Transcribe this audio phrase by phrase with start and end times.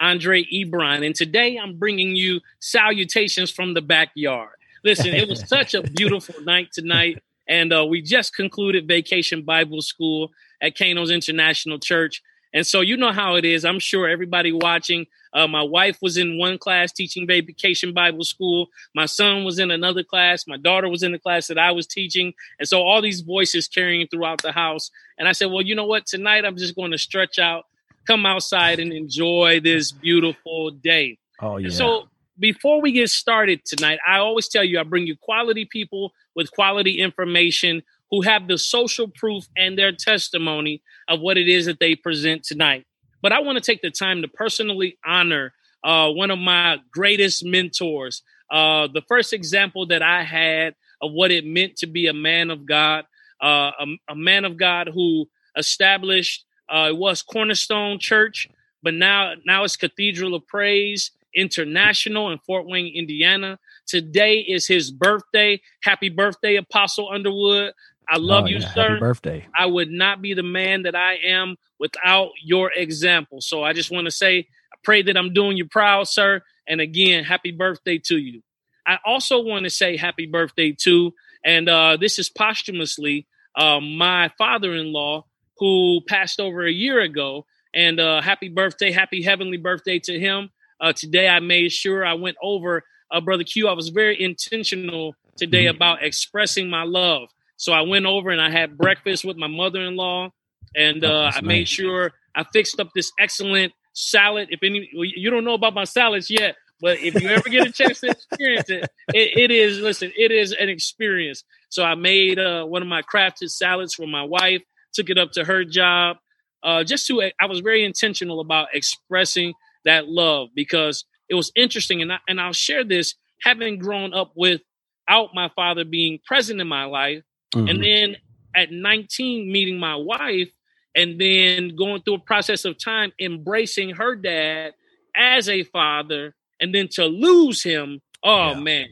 [0.00, 1.04] Andre Ebron.
[1.04, 4.50] And today I'm bringing you salutations from the backyard.
[4.84, 7.22] Listen, it was such a beautiful night tonight.
[7.48, 12.22] And uh, we just concluded Vacation Bible School at Kano's International Church.
[12.52, 13.64] And so you know how it is.
[13.64, 15.06] I'm sure everybody watching.
[15.32, 18.68] Uh, my wife was in one class teaching Vacation Bible School.
[18.94, 20.46] My son was in another class.
[20.46, 22.32] My daughter was in the class that I was teaching.
[22.58, 24.90] And so all these voices carrying throughout the house.
[25.18, 26.06] And I said, well, you know what?
[26.06, 27.66] Tonight I'm just going to stretch out
[28.06, 31.18] come outside and enjoy this beautiful day.
[31.40, 31.70] Oh, yeah.
[31.70, 36.12] So before we get started tonight, I always tell you I bring you quality people
[36.34, 41.66] with quality information who have the social proof and their testimony of what it is
[41.66, 42.86] that they present tonight.
[43.22, 45.52] But I want to take the time to personally honor
[45.82, 48.22] uh, one of my greatest mentors.
[48.50, 52.50] Uh, the first example that I had of what it meant to be a man
[52.50, 53.04] of God,
[53.42, 58.48] uh, a, a man of God who established uh, it was Cornerstone Church,
[58.82, 63.58] but now now it's Cathedral of Praise International in Fort Wayne, Indiana.
[63.86, 65.60] Today is his birthday.
[65.82, 67.72] Happy birthday, Apostle Underwood.
[68.08, 68.72] I love oh, you, yeah.
[68.72, 68.88] sir.
[68.88, 69.46] Happy birthday.
[69.54, 73.40] I would not be the man that I am without your example.
[73.40, 76.40] So I just want to say, I pray that I'm doing you proud, sir.
[76.66, 78.42] And again, happy birthday to you.
[78.86, 81.12] I also want to say happy birthday to,
[81.44, 85.26] and uh, this is posthumously, uh, my father in law,
[85.58, 87.46] who passed over a year ago.
[87.74, 90.50] And uh, happy birthday, happy heavenly birthday to him.
[90.80, 93.68] Uh, today, I made sure I went over, uh, Brother Q.
[93.68, 95.76] I was very intentional today mm-hmm.
[95.76, 97.28] about expressing my love.
[97.56, 100.30] So I went over and I had breakfast with my mother in law.
[100.74, 104.48] And uh, I made sure I fixed up this excellent salad.
[104.50, 107.72] If any, you don't know about my salads yet, but if you ever get a
[107.72, 111.44] chance to experience it, it, it is, listen, it is an experience.
[111.70, 114.62] So I made uh, one of my crafted salads for my wife
[114.96, 116.16] took it up to her job.
[116.62, 119.52] Uh, just to, I was very intentional about expressing
[119.84, 122.02] that love because it was interesting.
[122.02, 126.66] And, I, and I'll share this having grown up without my father being present in
[126.66, 127.22] my life.
[127.54, 127.68] Mm-hmm.
[127.68, 128.16] And then
[128.54, 130.50] at 19, meeting my wife,
[130.94, 134.72] and then going through a process of time, embracing her dad
[135.14, 138.00] as a father, and then to lose him.
[138.24, 138.60] Oh, yeah.
[138.60, 138.88] man,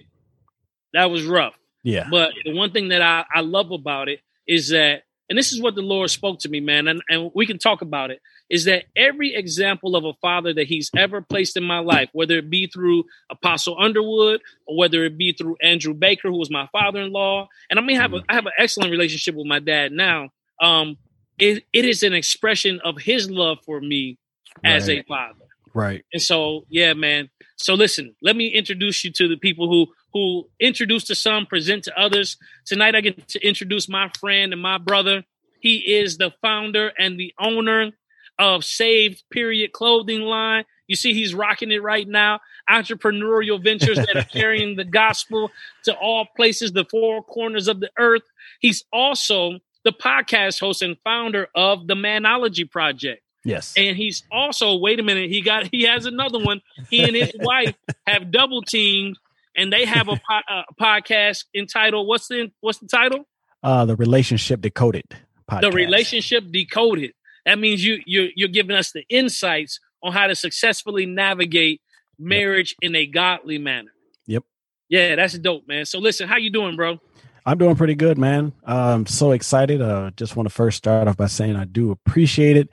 [0.92, 1.58] that was rough.
[1.82, 2.06] Yeah.
[2.10, 5.60] But the one thing that I, I love about it is that and this is
[5.60, 8.20] what the Lord spoke to me, man, and, and we can talk about it,
[8.50, 12.36] is that every example of a father that he's ever placed in my life, whether
[12.38, 16.68] it be through Apostle Underwood or whether it be through Andrew Baker, who was my
[16.72, 18.20] father-in-law, and I mean, have a.
[18.28, 20.28] I have an excellent relationship with my dad now.
[20.60, 20.98] Um,
[21.38, 24.18] it, it is an expression of his love for me
[24.62, 24.74] right.
[24.74, 25.46] as a father.
[25.74, 26.04] Right.
[26.12, 27.30] And so, yeah, man.
[27.64, 31.84] So listen, let me introduce you to the people who who introduce to some, present
[31.84, 32.36] to others.
[32.66, 35.24] Tonight, I get to introduce my friend and my brother.
[35.60, 37.92] He is the founder and the owner
[38.38, 40.66] of Saved Period Clothing Line.
[40.88, 42.40] You see, he's rocking it right now.
[42.68, 45.50] Entrepreneurial ventures that are carrying the gospel
[45.84, 48.24] to all places, the four corners of the earth.
[48.60, 53.23] He's also the podcast host and founder of the Manology Project.
[53.44, 53.74] Yes.
[53.76, 56.62] And he's also, wait a minute, he got he has another one.
[56.90, 57.74] He and his wife
[58.06, 59.18] have double teamed
[59.56, 63.26] and they have a, po- a, podcast entitled what's the what's the title?
[63.62, 65.04] Uh, the relationship decoded.
[65.50, 65.60] Podcast.
[65.60, 67.12] The relationship decoded.
[67.44, 71.82] That means you you're you're giving us the insights on how to successfully navigate
[72.18, 72.90] marriage yep.
[72.90, 73.90] in a godly manner.
[74.26, 74.44] Yep.
[74.88, 75.84] Yeah, that's dope, man.
[75.84, 76.98] So listen, how you doing, bro?
[77.46, 78.54] I'm doing pretty good, man.
[78.64, 79.82] I'm so excited.
[79.82, 82.70] Uh, just want to first start off by saying I do appreciate it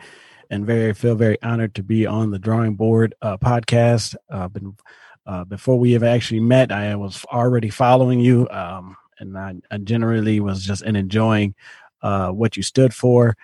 [0.51, 4.15] and very feel very honored to be on the drawing board uh, podcast.
[4.29, 4.75] Uh, been
[5.25, 9.77] uh, before we have actually met, I was already following you, um, and I, I,
[9.77, 11.55] generally was just enjoying
[12.01, 13.37] uh, what you stood for.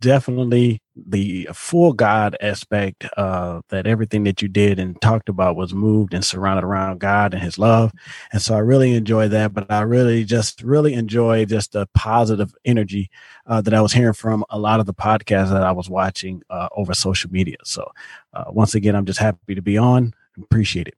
[0.00, 5.74] Definitely the full God aspect uh, that everything that you did and talked about was
[5.74, 7.92] moved and surrounded around God and His love,
[8.32, 9.52] and so I really enjoy that.
[9.52, 13.10] But I really just really enjoy just the positive energy
[13.46, 16.42] uh, that I was hearing from a lot of the podcasts that I was watching
[16.48, 17.56] uh, over social media.
[17.64, 17.90] So
[18.32, 20.14] uh, once again, I'm just happy to be on.
[20.42, 20.94] Appreciate it.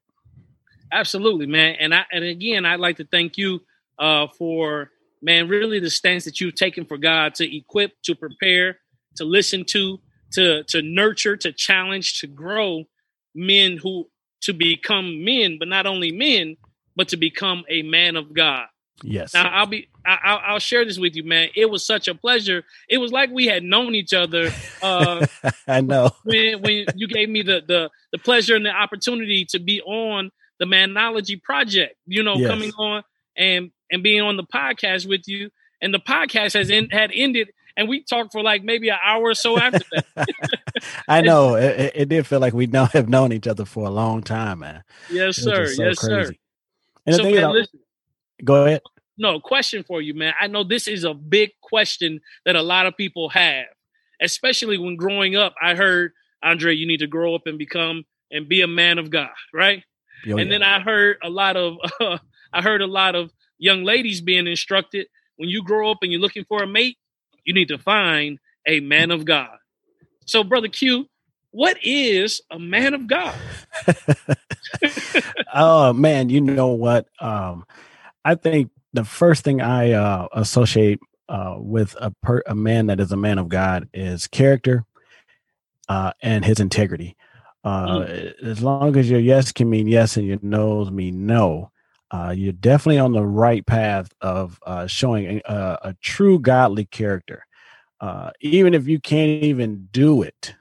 [0.93, 1.77] Absolutely, man.
[1.81, 3.63] And I and again, I'd like to thank you
[3.99, 4.91] uh, for
[5.23, 8.79] man, really the stance that you've taken for God to equip, to prepare,
[9.17, 9.99] to listen to,
[10.33, 12.85] to to nurture, to challenge, to grow
[13.35, 14.09] men who
[14.43, 16.57] to become men, but not only men,
[16.97, 18.67] but to become a man of God.
[19.03, 19.35] Yes.
[19.35, 21.49] Now I'll be I, will share this with you, man.
[21.55, 22.65] It was such a pleasure.
[22.89, 24.51] It was like we had known each other.
[24.83, 25.25] Uh,
[25.69, 29.61] I know when when you gave me the the the pleasure and the opportunity to
[29.61, 31.95] be on the Manology project.
[32.05, 32.51] You know, yes.
[32.51, 33.05] coming on
[33.37, 35.51] and and being on the podcast with you.
[35.81, 39.23] And the podcast has in, had ended, and we talked for like maybe an hour
[39.23, 40.29] or so after that.
[41.09, 43.91] I know it, it, did feel like we know have known each other for a
[43.91, 44.83] long time, man.
[45.11, 45.67] Yes, sir.
[45.67, 46.25] So yes, crazy.
[46.25, 46.33] sir.
[47.07, 47.81] And so, man, listen,
[48.45, 48.83] go ahead
[49.23, 50.35] no question for you, man.
[50.39, 53.67] I know this is a big question that a lot of people have,
[54.21, 55.55] especially when growing up.
[55.63, 59.11] I heard Andre, you need to grow up and become and be a man of
[59.11, 59.83] God, right?
[60.27, 60.59] Oh, and yeah.
[60.59, 62.19] then I heard a lot of uh,
[62.53, 66.21] I heard a lot of young ladies being instructed when you grow up and you're
[66.21, 66.99] looking for a mate,
[67.45, 69.57] you need to find a man of God.
[70.27, 71.09] So, brother Q,
[71.51, 73.35] what is a man of God?
[75.55, 77.09] oh man, you know what?
[77.21, 77.65] Um,
[78.25, 83.01] I think the first thing I uh, associate uh, with a per- a man that
[83.01, 84.85] is a man of God is character
[85.89, 87.17] uh, and his integrity.
[87.65, 88.43] Mm.
[88.43, 91.72] As long as your yes can mean yes and your no's mean no,
[92.13, 97.45] uh, you're definitely on the right path of uh, showing a, a, true godly character.
[98.41, 100.55] even if you can't even do it,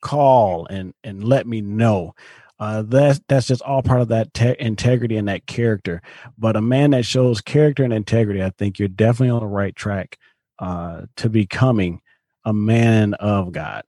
[0.00, 2.14] call and and let me know
[2.58, 6.00] uh, that's that's just all part of that te- integrity and that character.
[6.38, 9.76] But a man that shows character and integrity, I think you're definitely on the right
[9.76, 10.18] track
[10.58, 12.00] uh, to becoming
[12.44, 13.84] a man of God.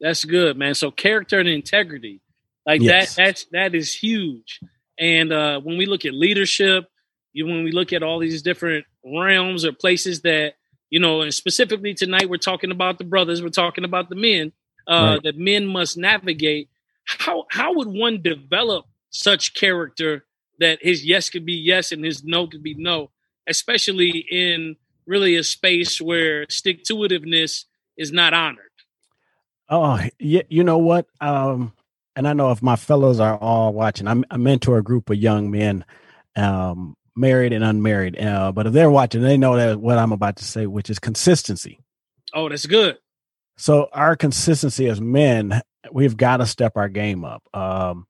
[0.00, 0.74] That's good, man.
[0.74, 2.20] So character and integrity,
[2.64, 3.14] like yes.
[3.14, 4.60] that, that's that is huge.
[4.98, 6.86] And uh, when we look at leadership,
[7.32, 10.54] you when we look at all these different realms or places that
[10.90, 14.52] you know, and specifically tonight we're talking about the brothers, we're talking about the men
[14.86, 15.22] uh, right.
[15.24, 16.68] that men must navigate
[17.04, 20.24] how how would one develop such character
[20.58, 23.10] that his yes could be yes and his no could be no,
[23.46, 24.76] especially in
[25.06, 27.64] really a space where stick to itiveness
[27.96, 28.64] is not honored?
[29.68, 31.06] Oh, yeah, you know what?
[31.20, 31.72] Um,
[32.16, 35.16] and I know if my fellows are all watching, I'm, I mentor a group of
[35.16, 35.84] young men,
[36.34, 38.18] um, married and unmarried.
[38.18, 40.98] Uh, but if they're watching, they know that what I'm about to say, which is
[40.98, 41.78] consistency.
[42.34, 42.98] Oh, that's good.
[43.56, 47.42] So our consistency as men we've got to step our game up.
[47.54, 48.06] Um,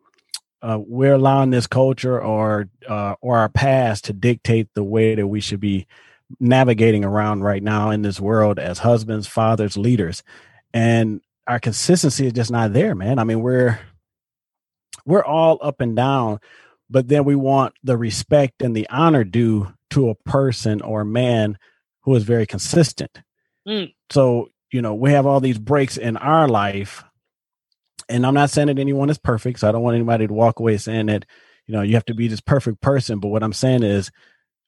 [0.63, 5.27] uh, we're allowing this culture or uh, or our past to dictate the way that
[5.27, 5.87] we should be
[6.41, 10.23] navigating around right now in this world as husbands, fathers, leaders,
[10.73, 13.19] and our consistency is just not there, man.
[13.19, 13.79] I mean, we're
[15.05, 16.41] we're all up and down,
[16.89, 21.07] but then we want the respect and the honor due to a person or a
[21.07, 21.59] man
[22.03, 23.21] who is very consistent.
[23.67, 23.93] Mm.
[24.11, 27.05] So you know, we have all these breaks in our life
[28.09, 30.61] and I'm not saying that anyone is perfect, so I don't want anybody to walk
[30.61, 31.25] away saying that
[31.67, 33.19] you know you have to be this perfect person.
[33.19, 34.11] But what I'm saying is,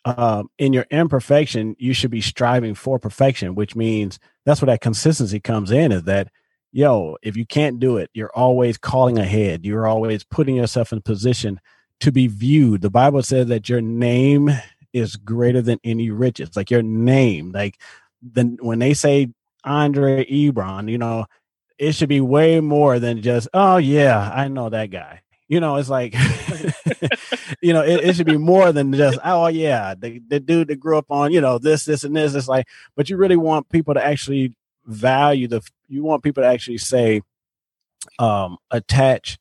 [0.04, 4.80] um, in your imperfection, you should be striving for perfection, which means that's where that
[4.80, 5.92] consistency comes in.
[5.92, 6.28] Is that
[6.72, 9.64] yo, if you can't do it, you're always calling ahead.
[9.64, 11.60] You're always putting yourself in position
[12.00, 12.82] to be viewed.
[12.82, 14.50] The Bible says that your name
[14.92, 16.56] is greater than any riches.
[16.56, 17.78] Like your name, like
[18.22, 19.28] then when they say
[19.64, 21.26] Andre Ebron, you know,
[21.78, 25.22] it should be way more than just, oh yeah, I know that guy.
[25.46, 26.14] You know, it's like,
[27.62, 30.80] you know, it, it, should be more than just, oh yeah, the, the dude that
[30.80, 32.34] grew up on, you know, this, this, and this.
[32.34, 34.54] It's like, but you really want people to actually
[34.88, 37.23] value the, you want people to actually say,
[38.18, 39.38] um, attach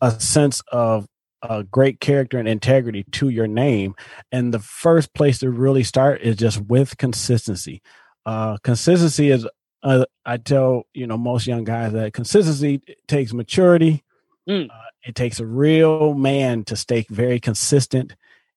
[0.00, 1.06] a sense of
[1.42, 3.94] a great character and integrity to your name.
[4.30, 7.82] And the first place to really start is just with consistency.
[8.26, 9.46] Uh, consistency is
[9.82, 14.04] uh, I tell you know most young guys that consistency takes maturity.
[14.48, 14.68] Mm.
[14.68, 18.14] Uh, it takes a real man to stay very consistent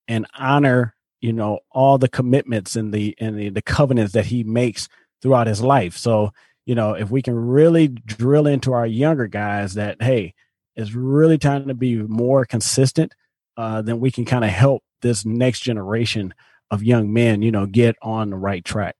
[0.08, 4.44] and honor you know all the commitments and the and the, the covenants that he
[4.44, 4.90] makes
[5.24, 5.98] throughout his life.
[5.98, 6.32] So
[6.65, 10.36] you know if we can really drill into our younger guys that hey,
[10.75, 13.15] it's really time to be more consistent,
[13.58, 16.34] uh, then we can kind of help this next generation
[16.70, 18.96] of young men you know get on the right track.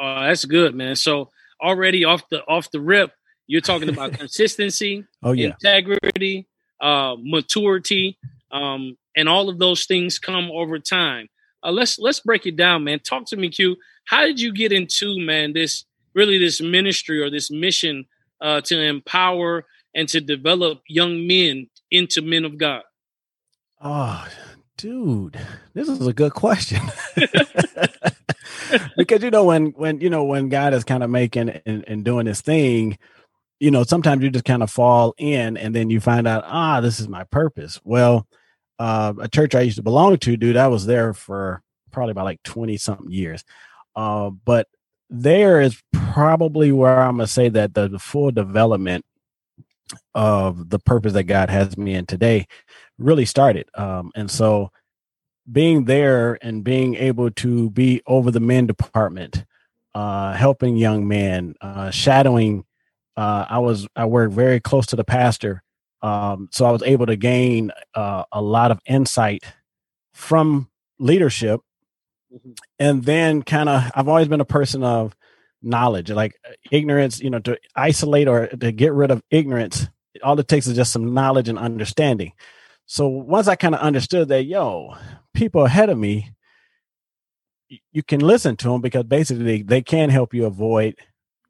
[0.00, 0.96] Uh, that's good, man.
[0.96, 3.10] So already off the off the rip,
[3.46, 6.46] you're talking about consistency, oh yeah, integrity,
[6.80, 8.18] uh, maturity,
[8.52, 11.28] um, and all of those things come over time.
[11.62, 13.00] Uh, let's let's break it down, man.
[13.00, 13.76] Talk to me, Q.
[14.04, 15.84] How did you get into man this
[16.14, 18.06] really this ministry or this mission
[18.40, 22.82] uh, to empower and to develop young men into men of God?
[23.80, 24.26] Oh,
[24.76, 25.38] dude,
[25.74, 26.80] this is a good question.
[28.96, 32.04] because you know when when you know when God is kind of making and, and
[32.04, 32.98] doing his thing,
[33.60, 36.80] you know, sometimes you just kind of fall in and then you find out, ah,
[36.80, 37.80] this is my purpose.
[37.84, 38.26] Well,
[38.78, 42.24] uh, a church I used to belong to, dude, I was there for probably about
[42.24, 43.44] like 20 something years.
[43.96, 44.68] Uh, but
[45.10, 49.04] there is probably where I'm going to say that the, the full development
[50.14, 52.46] of the purpose that God has me in today
[52.98, 53.68] really started.
[53.74, 54.70] Um, and so
[55.50, 59.44] being there and being able to be over the men department,
[59.94, 62.64] uh, helping young men, uh, shadowing
[63.16, 65.64] uh, I was I worked very close to the pastor,
[66.02, 69.42] um, so I was able to gain uh, a lot of insight
[70.12, 71.60] from leadership,
[72.32, 72.52] mm-hmm.
[72.78, 75.16] and then kind of I've always been a person of
[75.62, 76.34] knowledge, like
[76.70, 77.20] ignorance.
[77.20, 79.88] You know, to isolate or to get rid of ignorance,
[80.22, 82.32] all it takes is just some knowledge and understanding.
[82.86, 84.94] So once I kind of understood that, yo,
[85.34, 86.32] people ahead of me,
[87.92, 90.96] you can listen to them because basically they, they can help you avoid,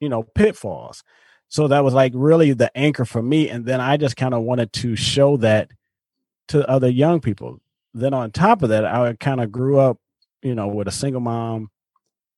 [0.00, 1.04] you know, pitfalls.
[1.48, 3.48] So that was like really the anchor for me.
[3.48, 5.70] And then I just kind of wanted to show that
[6.48, 7.60] to other young people.
[7.94, 9.98] Then on top of that, I kind of grew up,
[10.42, 11.70] you know, with a single mom.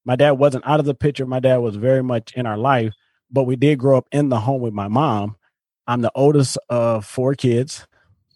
[0.05, 1.27] My dad wasn't out of the picture.
[1.27, 2.95] My dad was very much in our life,
[3.31, 5.37] but we did grow up in the home with my mom.
[5.87, 7.87] I'm the oldest of four kids.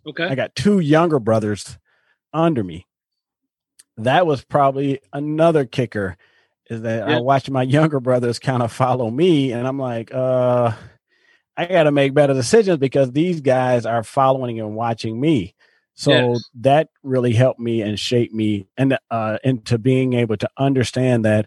[0.06, 0.24] Okay.
[0.24, 1.78] I got two younger brothers
[2.32, 2.86] under me.
[3.96, 6.16] That was probably another kicker
[6.70, 7.16] is that yeah.
[7.16, 10.72] I watch my younger brothers kind of follow me, and I'm like, uh,
[11.56, 15.54] I got to make better decisions because these guys are following and watching me.
[15.94, 16.50] So yes.
[16.56, 21.46] that really helped me and shaped me and uh, into being able to understand that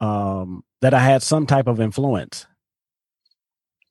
[0.00, 2.46] um, that I had some type of influence.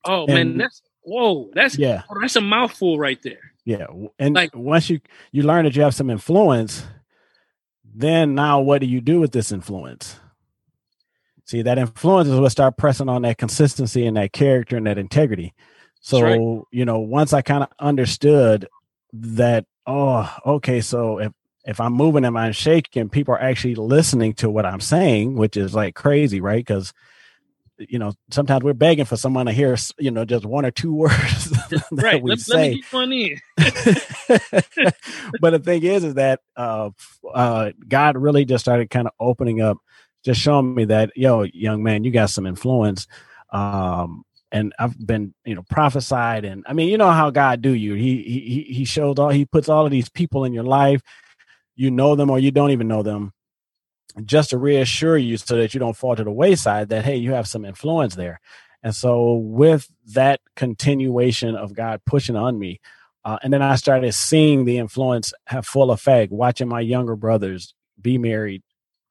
[0.05, 3.53] Oh and, man, that's whoa, that's yeah, oh, that's a mouthful right there.
[3.65, 3.87] Yeah,
[4.19, 6.85] and like once you you learn that you have some influence,
[7.83, 10.19] then now what do you do with this influence?
[11.47, 14.97] See, that influence is what start pressing on that consistency and that character and that
[14.97, 15.53] integrity.
[16.01, 16.65] So, right.
[16.71, 18.67] you know, once I kind of understood
[19.13, 21.31] that, oh, okay, so if
[21.65, 25.57] if I'm moving and I'm shaking, people are actually listening to what I'm saying, which
[25.57, 26.65] is like crazy, right?
[26.65, 26.93] Because
[27.77, 30.93] you know, sometimes we're begging for someone to hear, you know, just one or two
[30.95, 31.13] words
[31.69, 32.21] that right.
[32.21, 32.81] we let, say.
[32.91, 33.37] Let me
[35.39, 36.89] but the thing is, is that uh,
[37.33, 39.77] uh, God really just started kind of opening up
[40.23, 43.07] just showing me that, yo, young man, you got some influence.
[43.51, 47.73] Um, and I've been, you know, prophesied, and I mean, you know how God do
[47.73, 47.95] you.
[47.95, 49.29] He he he shows all.
[49.29, 51.01] He puts all of these people in your life.
[51.75, 53.33] You know them, or you don't even know them,
[54.23, 56.89] just to reassure you, so that you don't fall to the wayside.
[56.89, 58.39] That hey, you have some influence there.
[58.83, 62.79] And so, with that continuation of God pushing on me,
[63.25, 67.73] uh, and then I started seeing the influence have full effect, watching my younger brothers
[68.01, 68.63] be married,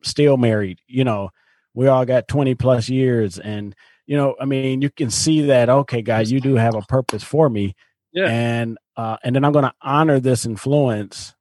[0.03, 1.31] still married, you know,
[1.76, 3.38] we all got 20 plus years.
[3.38, 3.76] And,
[4.07, 7.23] you know, I mean, you can see that, okay, guys, you do have a purpose
[7.23, 7.76] for me.
[8.12, 8.29] Yeah.
[8.29, 11.35] And, uh, and then I'm going to honor this influence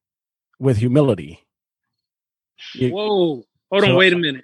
[0.60, 1.48] with humility.
[2.74, 3.44] You, Whoa.
[3.72, 3.96] Hold so, on.
[3.96, 4.44] Wait a minute.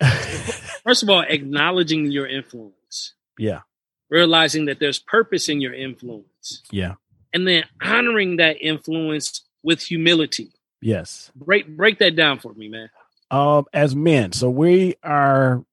[0.82, 3.14] First of all, acknowledging your influence.
[3.38, 3.60] Yeah.
[4.08, 6.62] Realizing that there's purpose in your influence.
[6.72, 6.94] Yeah.
[7.32, 10.50] And then honoring that influence with humility.
[10.82, 11.30] Yes.
[11.36, 12.90] Break break that down for me, man
[13.30, 14.32] um, as men.
[14.32, 15.64] So we are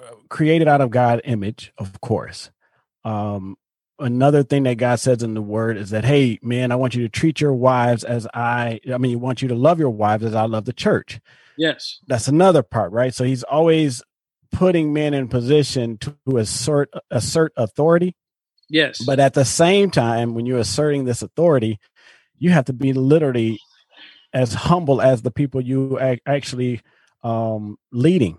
[0.00, 2.50] uh, created out of God image, of course.
[3.04, 3.56] Um,
[3.98, 7.02] another thing that God says in the word is that, hey, man, I want you
[7.02, 10.24] to treat your wives as I, I mean, you want you to love your wives
[10.24, 11.20] as I love the church.
[11.56, 11.98] Yes.
[12.06, 13.14] That's another part, right?
[13.14, 14.02] So he's always
[14.52, 18.14] putting men in position to assert assert authority.
[18.68, 19.02] Yes.
[19.04, 21.78] But at the same time, when you're asserting this authority,
[22.38, 23.60] you have to be literally
[24.32, 26.80] as humble as the people you actually
[27.22, 28.38] um, leading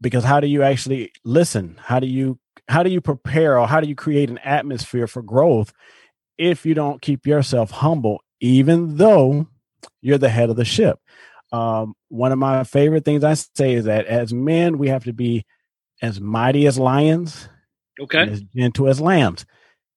[0.00, 2.38] because how do you actually listen how do you
[2.68, 5.72] how do you prepare or how do you create an atmosphere for growth
[6.38, 9.46] if you don't keep yourself humble even though
[10.02, 10.98] you're the head of the ship
[11.52, 15.12] um, one of my favorite things i say is that as men we have to
[15.12, 15.44] be
[16.02, 17.48] as mighty as lions
[18.00, 19.46] okay as gentle as lambs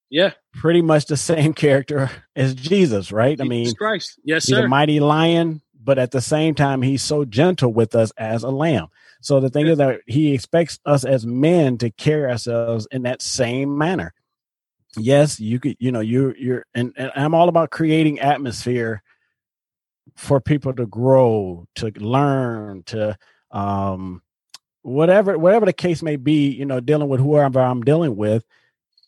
[0.09, 0.31] yeah.
[0.53, 3.39] Pretty much the same character as Jesus, right?
[3.39, 4.19] I mean, Christ.
[4.23, 4.65] Yes, he's sir.
[4.65, 8.49] a mighty lion, but at the same time, he's so gentle with us as a
[8.49, 8.87] lamb.
[9.21, 13.21] So the thing is that he expects us as men to carry ourselves in that
[13.21, 14.13] same manner.
[14.97, 19.03] Yes, you could, you know, you're, you're and, and I'm all about creating atmosphere
[20.15, 23.17] for people to grow, to learn, to
[23.51, 24.21] um
[24.81, 28.45] whatever whatever the case may be, you know, dealing with whoever I'm dealing with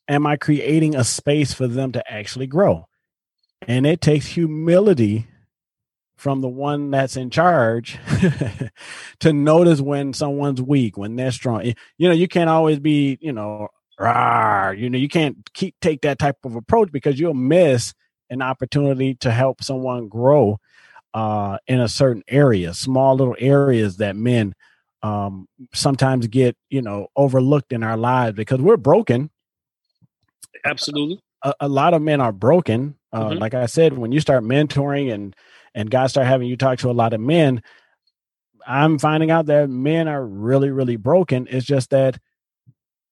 [0.07, 2.87] am I creating a space for them to actually grow?
[3.67, 5.27] And it takes humility
[6.21, 7.97] from the one that's in charge
[9.19, 11.65] to notice when someone's weak, when they're strong.
[11.97, 16.01] You know, you can't always be, you know, Rawr, you know, you can't keep take
[16.01, 17.95] that type of approach because you'll miss
[18.29, 20.59] an opportunity to help someone grow
[21.15, 24.53] uh, in a certain area, small little areas that men
[25.01, 29.31] um, sometimes get, you know, overlooked in our lives because we're broken.
[30.65, 31.19] Absolutely.
[31.41, 32.95] A, a lot of men are broken.
[33.11, 33.39] Uh, mm-hmm.
[33.39, 35.35] Like I said, when you start mentoring and
[35.73, 37.61] and guys start having you talk to a lot of men,
[38.65, 41.47] I'm finding out that men are really, really broken.
[41.49, 42.19] It's just that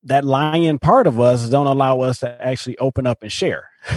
[0.04, 3.70] that lion part of us don't allow us to actually open up and share.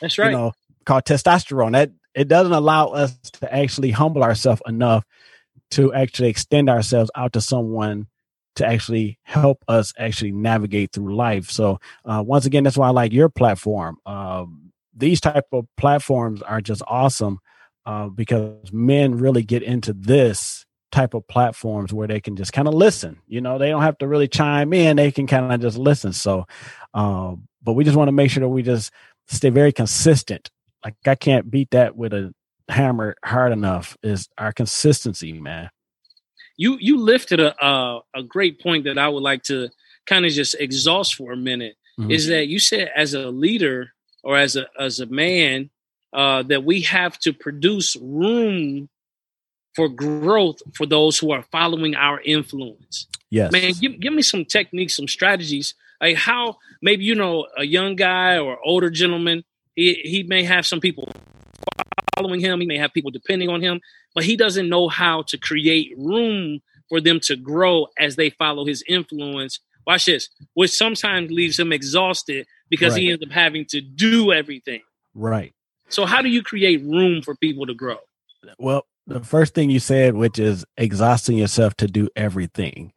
[0.00, 0.30] That's right.
[0.30, 0.52] You know,
[0.84, 1.72] called testosterone.
[1.72, 5.04] That it doesn't allow us to actually humble ourselves enough
[5.72, 8.06] to actually extend ourselves out to someone
[8.56, 11.50] to actually help us actually navigate through life.
[11.50, 13.98] So uh, once again, that's why I like your platform.
[14.06, 14.44] Uh,
[14.96, 17.38] these type of platforms are just awesome
[17.86, 22.68] uh, because men really get into this type of platforms where they can just kind
[22.68, 23.20] of listen.
[23.26, 26.12] You know, they don't have to really chime in; they can kind of just listen.
[26.12, 26.46] So,
[26.94, 28.92] uh, but we just want to make sure that we just
[29.26, 30.50] stay very consistent.
[30.84, 32.32] Like I can't beat that with a
[32.68, 33.96] hammer hard enough.
[34.02, 35.70] Is our consistency, man.
[36.56, 39.68] You you lifted a a, a great point that I would like to
[40.06, 41.74] kind of just exhaust for a minute.
[41.98, 42.10] Mm-hmm.
[42.10, 43.90] Is that you said as a leader
[44.24, 45.70] or as a as a man
[46.12, 48.88] uh, that we have to produce room
[49.74, 53.06] for growth for those who are following our influence.
[53.30, 55.74] Yes, man, give, give me some techniques, some strategies.
[56.00, 60.66] Like how maybe you know a young guy or older gentleman, he he may have
[60.66, 61.12] some people
[62.16, 63.80] following him, he may have people depending on him,
[64.14, 68.64] but he doesn't know how to create room for them to grow as they follow
[68.64, 69.58] his influence.
[69.86, 73.02] Watch this, which sometimes leaves him exhausted because right.
[73.02, 74.80] he ends up having to do everything.
[75.14, 75.54] Right.
[75.88, 77.98] So how do you create room for people to grow?
[78.58, 82.92] Well, the first thing you said, which is exhausting yourself to do everything.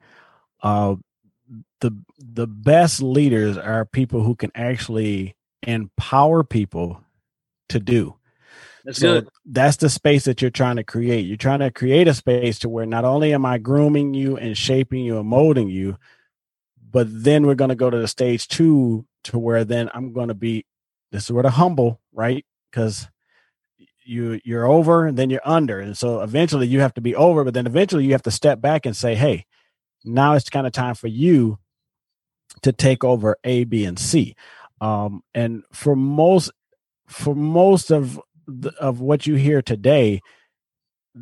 [0.61, 0.95] Uh,
[1.79, 7.03] the the best leaders are people who can actually empower people
[7.69, 8.15] to do.
[8.83, 9.29] That's so good.
[9.45, 11.25] That's the space that you're trying to create.
[11.25, 14.57] You're trying to create a space to where not only am I grooming you and
[14.57, 15.97] shaping you and molding you,
[16.89, 20.29] but then we're going to go to the stage two to where then I'm going
[20.29, 20.65] to be
[21.11, 22.45] this is where the humble, right?
[22.71, 23.07] Because
[24.03, 25.79] you you're over and then you're under.
[25.79, 28.61] And so eventually you have to be over, but then eventually you have to step
[28.61, 29.45] back and say, hey,
[30.05, 31.59] now it's kind of time for you
[32.61, 34.35] to take over A, B, and C.
[34.79, 36.51] Um, and for most
[37.07, 40.21] for most of the, of what you hear today,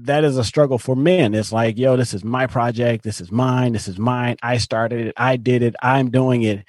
[0.03, 1.33] that is a struggle for men.
[1.33, 3.03] It's like, yo, this is my project.
[3.03, 3.73] This is mine.
[3.73, 4.37] This is mine.
[4.43, 5.13] I started it.
[5.17, 5.75] I did it.
[5.81, 6.65] I'm doing it.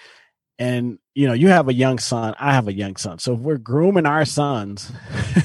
[0.58, 2.34] And you know, you have a young son.
[2.38, 3.18] I have a young son.
[3.18, 4.92] So if we're grooming our sons,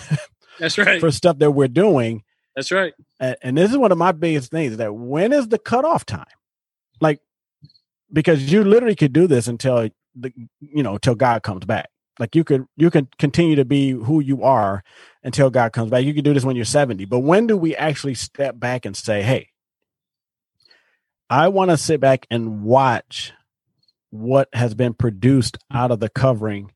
[0.59, 2.23] that's right, for stuff that we're doing.
[2.55, 2.93] That's right.
[3.19, 6.25] And, this is one of my biggest things that when is the cutoff time?
[6.99, 7.21] Like,
[8.11, 11.89] because you literally could do this until the you know until God comes back.
[12.19, 14.83] Like you could you can continue to be who you are
[15.23, 16.03] until God comes back.
[16.03, 17.05] You can do this when you're 70.
[17.05, 19.49] But when do we actually step back and say, "Hey,
[21.29, 23.33] I want to sit back and watch
[24.09, 26.71] what has been produced out of the covering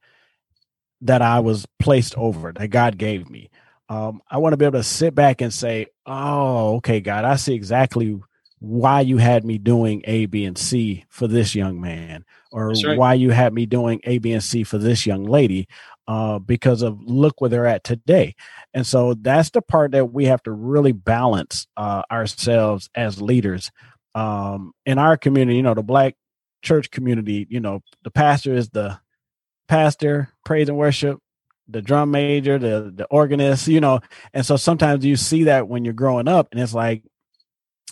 [1.02, 3.50] that I was placed over that God gave me.
[3.90, 7.36] Um, I want to be able to sit back and say, "Oh, okay, God, I
[7.36, 8.20] see exactly
[8.60, 12.98] why you had me doing A, B, and C for this young man, or right.
[12.98, 15.68] why you had me doing A, B, and C for this young lady,
[16.08, 18.36] uh, because of look where they're at today."
[18.74, 23.72] And so that's the part that we have to really balance uh, ourselves as leaders
[24.16, 25.58] um, in our community.
[25.58, 26.16] You know, the black
[26.62, 29.00] church community, you know, the pastor is the
[29.68, 31.20] pastor, praise and worship,
[31.68, 34.00] the drum major, the the organist, you know.
[34.34, 37.04] And so sometimes you see that when you're growing up and it's like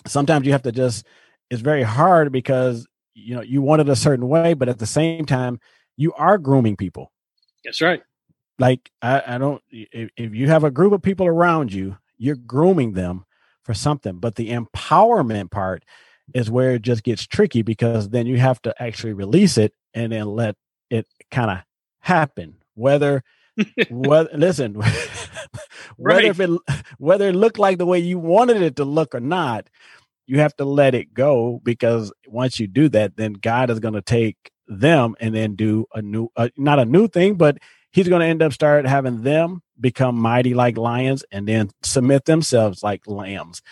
[0.06, 1.06] sometimes you have to just
[1.50, 4.86] it's very hard because you know you want it a certain way, but at the
[4.86, 5.60] same time
[5.96, 7.12] you are grooming people.
[7.64, 8.02] That's right.
[8.58, 12.36] Like I, I don't if, if you have a group of people around you, you're
[12.36, 13.24] grooming them
[13.62, 14.18] for something.
[14.18, 15.84] But the empowerment part
[16.34, 20.12] is where it just gets tricky because then you have to actually release it and
[20.12, 20.56] then let
[20.90, 21.58] it kind of
[22.00, 22.56] happen.
[22.74, 23.22] Whether
[23.90, 24.74] whether listen,
[25.96, 26.24] whether right.
[26.24, 26.50] if it
[26.98, 29.68] whether it looked like the way you wanted it to look or not,
[30.26, 33.94] you have to let it go because once you do that, then God is going
[33.94, 37.58] to take them and then do a new, uh, not a new thing, but
[37.90, 42.24] He's going to end up start having them become mighty like lions and then submit
[42.24, 43.62] themselves like lambs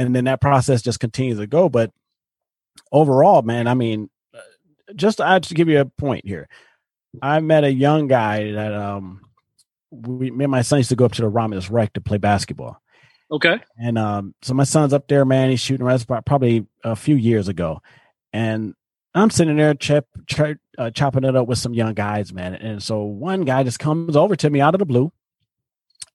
[0.00, 1.68] and then that process just continues to go.
[1.68, 1.92] But
[2.90, 4.38] overall, man, I mean, uh,
[4.96, 6.48] just I just give you a point here.
[7.22, 9.20] I met a young guy that um
[9.90, 12.18] we me and my son used to go up to the Romulus Rec to play
[12.18, 12.80] basketball.
[13.30, 13.60] Okay.
[13.78, 17.48] And um so my son's up there, man, he's shooting around probably a few years
[17.48, 17.82] ago.
[18.32, 18.74] And
[19.14, 22.54] I'm sitting there chip, ch- uh, chopping it up with some young guys, man.
[22.54, 25.12] And so one guy just comes over to me out of the blue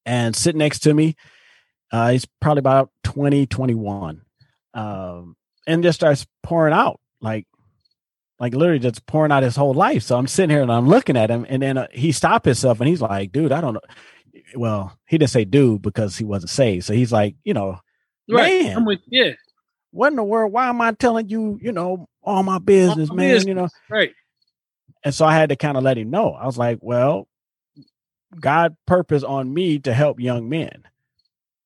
[0.05, 1.15] and sit next to me.
[1.91, 4.21] Uh, he's probably about 20, 21.
[4.73, 5.36] Um,
[5.67, 7.47] and just starts pouring out like,
[8.39, 10.04] like literally just pouring out his whole life.
[10.04, 12.80] So I'm sitting here and I'm looking at him and then uh, he stopped himself
[12.80, 13.82] and he's like, dude, I don't know.
[14.56, 16.86] Well, he didn't say dude because he wasn't saved.
[16.86, 17.80] So he's like, you know,
[18.30, 18.63] Right.
[18.63, 19.34] man, I'm with yeah.
[19.91, 20.52] what in the world?
[20.52, 23.30] Why am I telling you, you know, all my business, my man?
[23.36, 23.48] business.
[23.48, 24.12] You know, Right.
[25.04, 26.32] and so I had to kind of let him know.
[26.34, 27.28] I was like, well,
[28.39, 30.84] God purpose on me to help young men.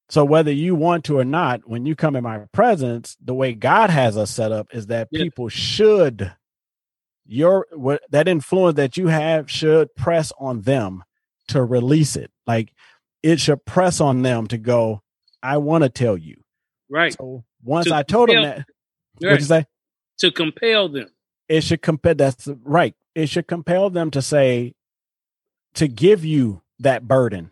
[0.10, 3.54] So whether you want to or not, when you come in my presence, the way
[3.54, 5.24] God has us set up is that Yeah.
[5.24, 6.32] people should
[7.32, 11.04] your what that influence that you have should press on them
[11.50, 12.32] to release it.
[12.48, 12.74] Like
[13.22, 15.02] it should press on them to go,
[15.44, 16.42] I want to tell you.
[16.90, 17.14] Right.
[17.14, 18.66] So once To I told compel- that, right.
[19.22, 19.66] what'd you say?
[20.22, 21.08] To compel them.
[21.48, 24.74] it should compel that's right it should compel them to say
[25.76, 27.52] to give you that burden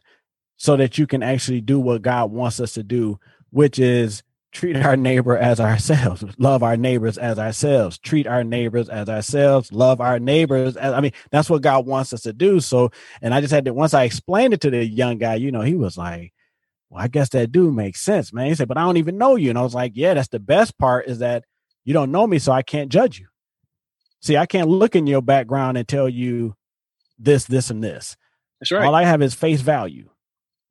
[0.57, 3.19] so that you can actually do what god wants us to do
[3.51, 4.21] which is
[4.57, 9.71] treat our neighbor as ourselves love our neighbors as ourselves treat our neighbors as ourselves
[9.71, 12.89] love our neighbors as, i mean that's what god wants us to do so
[13.21, 15.61] and i just had to once i explained it to the young guy you know
[15.61, 16.33] he was like
[16.89, 19.35] well i guess that do make sense man he said but i don't even know
[19.35, 21.43] you and i was like yeah that's the best part is that
[21.85, 23.27] you don't know me so i can't judge you
[24.21, 26.55] See, I can't look in your background and tell you
[27.19, 28.17] this, this, and this.
[28.59, 28.85] That's right.
[28.85, 30.09] All I have is face value.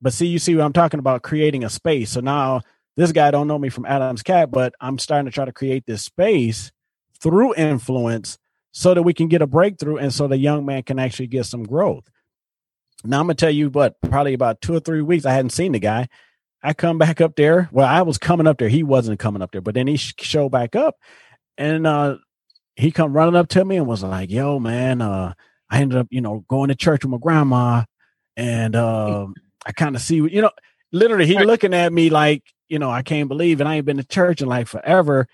[0.03, 2.11] But see, you see what I'm talking about creating a space.
[2.11, 2.63] So now
[2.97, 5.85] this guy don't know me from Adam's cat, but I'm starting to try to create
[5.87, 6.73] this space
[7.21, 8.39] through influence
[8.73, 11.47] so that we can get a breakthrough and so the young man can actually get
[11.47, 12.09] some growth.
[13.05, 15.73] Now I'm gonna tell you what, probably about two or three weeks, I hadn't seen
[15.73, 16.09] the guy.
[16.63, 17.69] I come back up there.
[17.73, 18.69] Well, I was coming up there.
[18.69, 20.97] He wasn't coming up there, but then he sh- showed back up
[21.59, 22.17] and uh
[22.77, 25.33] he come running up to me and was like, "Yo, man, uh,
[25.71, 27.85] I ended up, you know, going to church with my grandma,
[28.37, 29.27] and uh,
[29.67, 30.51] I kind of see, you know,
[30.93, 33.99] literally, he looking at me like, you know, I can't believe and I ain't been
[33.99, 35.29] to church in like forever."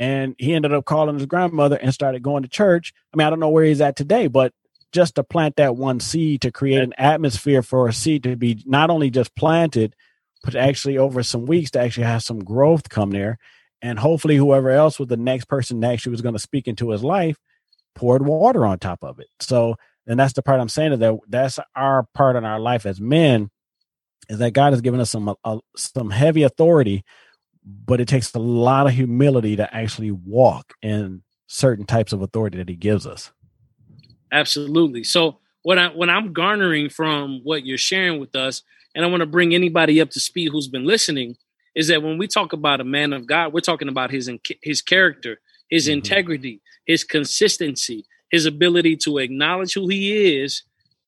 [0.00, 2.92] And he ended up calling his grandmother and started going to church.
[3.12, 4.52] I mean, I don't know where he's at today, but
[4.92, 8.62] just to plant that one seed to create an atmosphere for a seed to be
[8.64, 9.96] not only just planted,
[10.42, 13.38] but actually over some weeks to actually have some growth come there
[13.82, 16.90] and hopefully whoever else was the next person that actually was going to speak into
[16.90, 17.36] his life
[17.94, 21.16] poured water on top of it so and that's the part i'm saying is that
[21.28, 23.50] that's our part in our life as men
[24.28, 27.02] is that god has given us some uh, some heavy authority
[27.64, 32.58] but it takes a lot of humility to actually walk in certain types of authority
[32.58, 33.32] that he gives us
[34.32, 35.04] Absolutely.
[35.04, 38.62] So what I what I'm garnering from what you're sharing with us,
[38.94, 41.36] and I want to bring anybody up to speed who's been listening,
[41.74, 44.30] is that when we talk about a man of God, we're talking about his
[44.62, 45.94] his character, his Mhm.
[45.94, 50.62] integrity, his consistency, his ability to acknowledge who he is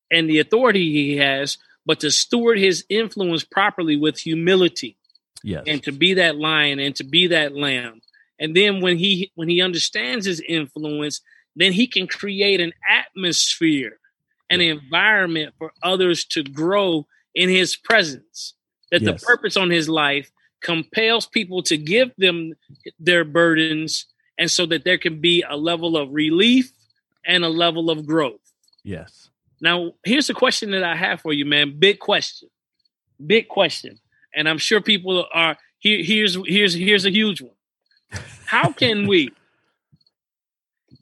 [0.09, 4.97] and the authority he has, but to steward his influence properly with humility
[5.43, 5.63] yes.
[5.67, 8.01] and to be that lion and to be that lamb.
[8.39, 11.21] And then when he when he understands his influence
[11.55, 13.99] then he can create an atmosphere
[14.49, 18.53] an environment for others to grow in his presence.
[18.91, 19.21] That Yes.
[19.21, 20.29] the purpose on his life
[20.61, 22.53] compels people to give them
[22.99, 26.73] their burdens and so that there can be a level of relief
[27.25, 28.41] and a level of growth.
[28.83, 29.30] Yes
[29.61, 31.77] now, here's a question that I have for you, man.
[31.77, 32.49] Big question.
[33.25, 33.99] Big question.
[34.33, 37.51] And I'm sure people are here here's here's here's a huge one.
[38.45, 39.29] How can we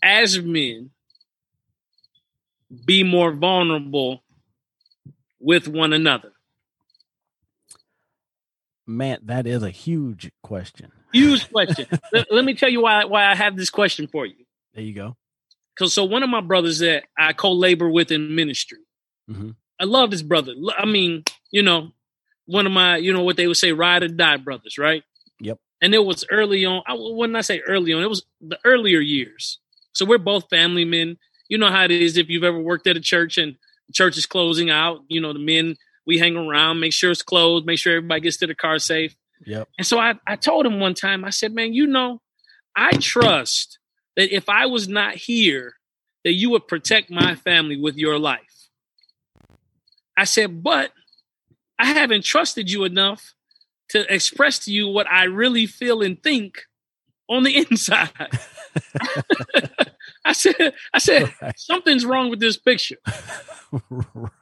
[0.04, 0.92] as men
[2.86, 4.24] be more vulnerable
[5.40, 6.32] with one another?
[8.90, 11.86] man that is a huge question Huge question.
[12.12, 14.46] let, let me tell you why why I have this question for you.
[14.74, 15.16] there you go
[15.80, 18.80] Cause so one of my brothers that I co-labor with in ministry,
[19.32, 19.56] Mhm.
[19.80, 20.54] I love this brother.
[20.78, 21.94] I mean, you know,
[22.46, 25.04] one of my, you know, what they would say, ride or die brothers, right?
[25.40, 25.58] Yep.
[25.82, 26.84] And it was early on.
[26.86, 28.04] I wouldn't I say early on.
[28.04, 29.60] It was the earlier years.
[29.94, 31.18] So we're both family men.
[31.48, 33.56] You know how it is if you've ever worked at a church and
[33.88, 35.00] the church is closing out.
[35.08, 38.38] You know, the men we hang around, make sure it's closed, make sure everybody gets
[38.38, 39.16] to the car safe.
[39.46, 42.22] yep And so I, I told him one time, I said, man, you know,
[42.76, 43.79] I trust
[44.20, 45.76] that if I was not here,
[46.26, 48.68] that you would protect my family with your life.
[50.18, 50.92] I said, but
[51.80, 53.34] I haven't trusted you enough
[53.92, 56.66] to express to you what I really feel and think
[57.30, 58.10] on the inside.
[60.26, 62.98] I said, I said, right something's wrong with this picture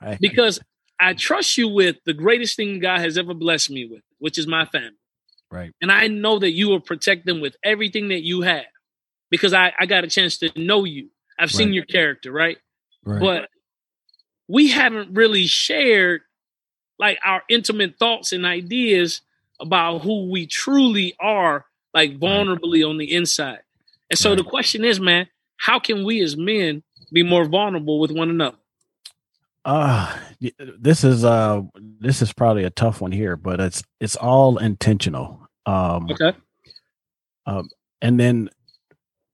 [0.01, 0.59] right because
[0.99, 4.47] I trust you with the greatest thing God has ever blessed me with, which is
[4.47, 4.97] my family.
[5.51, 8.65] right And I know that you will protect them with everything that you have.
[9.29, 11.09] Because I, I got a chance to know you.
[11.39, 11.75] I've seen Right.
[11.75, 12.57] your character, right?
[13.05, 13.19] Right.
[13.19, 13.49] But
[14.47, 16.21] we haven't really shared
[16.99, 19.21] like our intimate thoughts and ideas
[19.59, 23.59] about who we truly are, like vulnerably on the inside.
[24.09, 28.11] And so the question is, man, how can we as men be more vulnerable with
[28.11, 28.57] one another?
[29.65, 30.17] uh
[30.79, 31.61] this is uh
[31.99, 35.45] this is probably a tough one here, but it's it's all intentional.
[35.65, 36.33] Um Okay.
[37.45, 37.69] Um
[38.01, 38.49] and then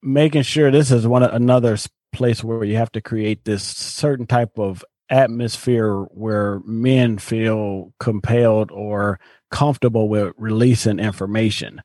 [0.04, 1.78] making sure this is one another
[2.12, 8.72] place where you have to create this certain type of atmosphere where men feel compelled
[8.72, 9.20] or
[9.52, 11.82] comfortable with releasing information.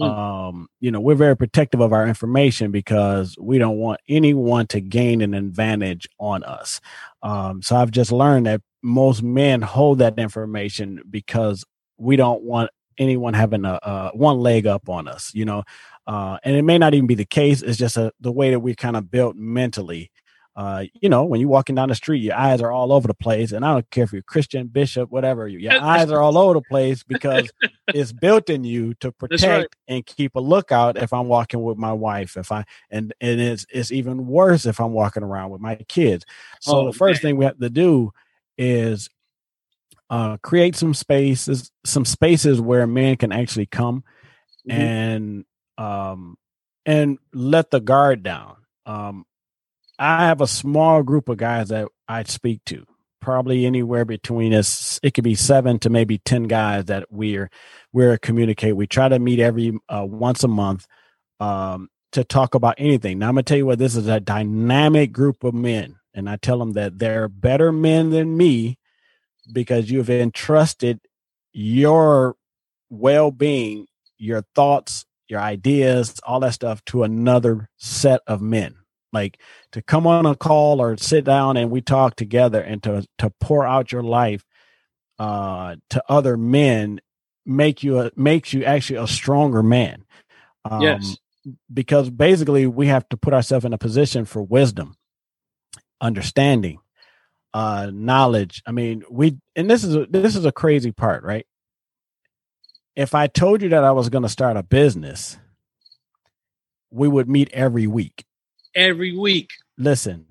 [0.00, 0.08] Mm.
[0.08, 4.80] Um, you know, we're very protective of our information because we don't want anyone to
[4.80, 6.80] gain an advantage on us.
[7.22, 11.64] Um, so I've just learned that most men hold that information because
[11.98, 15.62] we don't want anyone having a, a one leg up on us, you know.
[16.06, 17.62] Uh, and it may not even be the case.
[17.62, 20.10] It's just a, the way that we kind of built mentally.
[20.54, 23.14] Uh, you know, when you're walking down the street, your eyes are all over the
[23.14, 25.48] place, and I don't care if you're Christian, bishop, whatever.
[25.48, 27.50] Your eyes are all over the place because
[27.88, 29.66] it's built in you to protect right.
[29.88, 30.98] and keep a lookout.
[30.98, 34.78] If I'm walking with my wife, if I and and it's it's even worse if
[34.78, 36.26] I'm walking around with my kids.
[36.60, 38.12] So Oh, the first thing we have to do
[38.58, 39.08] is
[40.10, 44.04] uh, create some spaces, some spaces where men can actually come
[44.68, 44.72] Mhm.
[44.74, 45.44] and
[45.82, 46.36] um
[46.86, 48.56] and let the guard down.
[48.86, 49.24] Um
[49.98, 52.84] I have a small group of guys that I speak to,
[53.20, 54.98] probably anywhere between us.
[55.02, 57.50] It could be seven to maybe ten guys that we're
[57.92, 58.76] we're communicate.
[58.76, 60.86] We try to meet every uh, once a month
[61.40, 63.18] um, to talk about anything.
[63.18, 66.36] Now I'm gonna tell you what this is a dynamic group of men, and I
[66.36, 68.78] tell them that they're better men than me
[69.52, 71.00] because you've entrusted
[71.52, 72.36] your
[72.90, 73.86] well-being,
[74.18, 78.76] your thoughts, your ideas, all that stuff to another set of men.
[79.12, 79.40] Like
[79.72, 83.32] to come on a call or sit down and we talk together and to to
[83.40, 84.44] pour out your life
[85.18, 87.00] uh to other men
[87.44, 90.04] make you a makes you actually a stronger man.
[90.64, 91.18] Um, Yes.
[91.72, 94.96] because basically we have to put ourselves in a position for wisdom,
[96.00, 96.78] understanding,
[97.52, 98.62] uh knowledge.
[98.66, 101.46] I mean, we and this is a, this is a crazy part, right?
[102.94, 105.38] If I told you that I was going to start a business,
[106.90, 108.24] we would meet every week.
[108.74, 109.50] Every week.
[109.78, 110.26] Listen,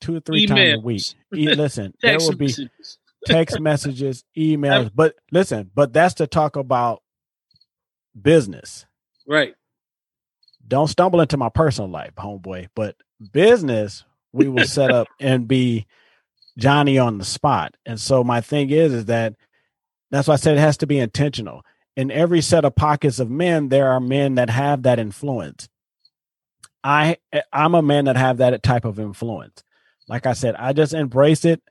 [0.00, 1.02] two or three times a week.
[1.34, 2.98] E- listen, there will be messages.
[3.26, 7.02] text messages, emails, but listen, but that's to talk about
[8.20, 8.86] business.
[9.26, 9.54] Right.
[10.66, 12.96] Don't stumble into my personal life, homeboy, but
[13.32, 15.86] business we will set up and be
[16.58, 17.76] Johnny on the spot.
[17.84, 19.34] And so my thing is is that
[20.10, 21.62] that's why I said it has to be intentional.
[21.96, 25.68] In every set of pockets of men, there are men that have that influence.
[26.82, 27.18] I
[27.52, 29.62] I'm a man that have that type of influence.
[30.08, 31.62] Like I said, I just embrace it.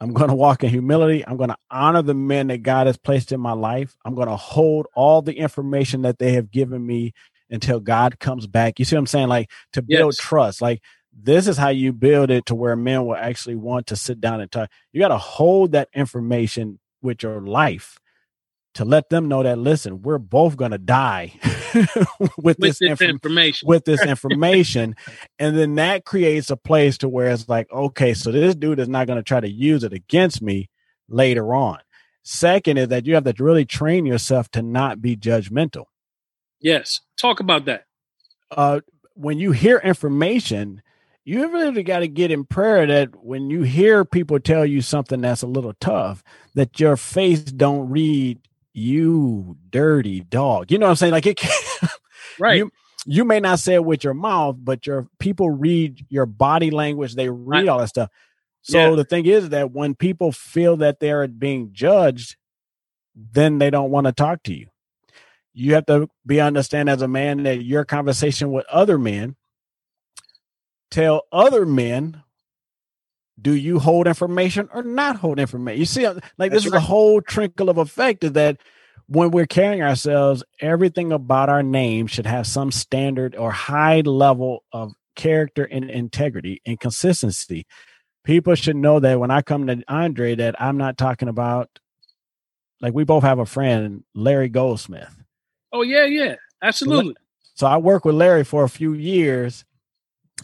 [0.00, 1.26] I'm going to walk in humility.
[1.26, 3.96] I'm going to honor the men that God has placed in my life.
[4.04, 7.12] I'm going to hold all the information that they have given me
[7.50, 8.78] until God comes back.
[8.78, 9.28] You see what I'm saying?
[9.28, 10.18] Like to build Yes.
[10.18, 10.62] trust.
[10.62, 10.82] Like
[11.12, 14.40] this is how you build it to where men will actually want to sit down
[14.40, 14.70] and talk.
[14.92, 17.98] You got to hold that information with your life
[18.74, 21.34] to let them know that listen, we're both going to die
[22.38, 23.68] with, With this, this information information.
[23.68, 24.94] with this information
[25.38, 28.88] and then that creates a place to where it's like okay so this dude is
[28.88, 30.68] not going to try to use it against me
[31.08, 31.78] later on
[32.24, 35.84] second is that you have to really train yourself to not be judgmental
[36.60, 37.00] Yes.
[37.18, 37.84] Talk about that.
[38.50, 38.80] uh
[39.14, 40.82] when you hear information
[41.24, 45.20] you really got to get in prayer that when you hear people tell you something
[45.20, 46.22] that's a little tough
[46.54, 48.38] that your face don't read
[48.74, 51.40] you dirty dog you know what i'm saying like it
[52.38, 52.58] Right.
[52.58, 52.70] You,
[53.06, 57.14] you may not say it with your mouth, but your people read your body language.
[57.14, 58.10] They read all that stuff.
[58.62, 58.96] So Yeah.
[58.96, 62.36] the thing is that when people feel that they're being judged,
[63.14, 64.68] then they don't want to talk to you.
[65.52, 69.36] You have to be understand as a man that your conversation with other men
[70.90, 72.22] tell other men
[73.42, 75.80] do you hold information or not hold information?
[75.80, 78.58] You see, like That's this is a whole trickle of effect is that
[79.06, 84.64] when we're carrying ourselves, everything about our name should have some standard or high level
[84.72, 87.66] of character and integrity and consistency.
[88.24, 91.68] People should know that when I come to Andre, that I'm not talking about
[92.80, 95.14] like we both have a friend, Larry Goldsmith.
[95.72, 96.36] Oh yeah, yeah.
[96.62, 97.14] Absolutely.
[97.54, 99.64] So I worked with Larry for a few years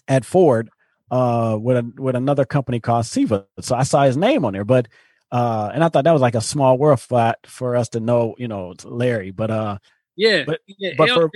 [0.08, 0.68] at Ford
[1.10, 3.46] uh with a, with another company called CEVA.
[3.60, 4.88] So I saw his name on there, but
[5.32, 8.34] uh and I thought that was like a small world for for us to know,
[8.38, 9.30] you know, Larry.
[9.30, 9.78] But uh
[10.16, 10.44] Yeah.
[10.46, 10.92] But- yeah.
[10.98, 11.30] but for-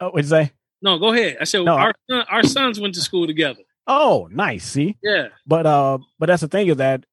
[0.00, 0.52] oh what'd you say?
[0.82, 1.38] No, go ahead.
[1.40, 3.62] I said No, our son, our sons went to school together.
[3.90, 4.64] Oh, nice.
[4.64, 7.04] See, Yeah, but uh, but that's the thing is that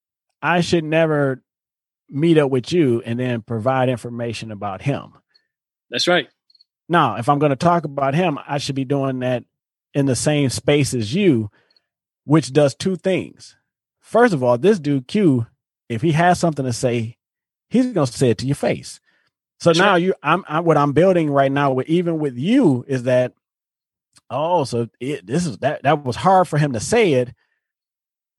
[0.42, 1.42] I should never
[2.10, 5.14] meet up with you and then provide information about him.
[5.90, 6.28] that's right.
[6.90, 9.44] Now, if I'm going to talk about him, I should be doing that
[9.96, 11.50] in the same space as you,
[12.26, 13.56] which does two things.
[14.02, 15.48] First of all, this dude Q,
[15.90, 17.18] if he has something to say,
[17.70, 19.00] he's going to say it to your face.
[19.60, 22.84] So That's now you, I'm, I'm what I'm building right now with even with you
[22.88, 23.34] is that,
[24.30, 27.34] oh, so it, this is that that was hard for him to say it,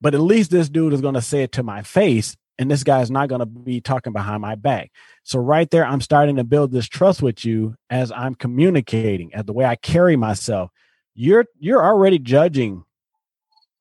[0.00, 2.84] but at least this dude is going to say it to my face, and this
[2.84, 4.90] guy's not going to be talking behind my back.
[5.22, 9.44] So right there, I'm starting to build this trust with you as I'm communicating, as
[9.44, 10.70] the way I carry myself.
[11.14, 12.84] You're you're already judging,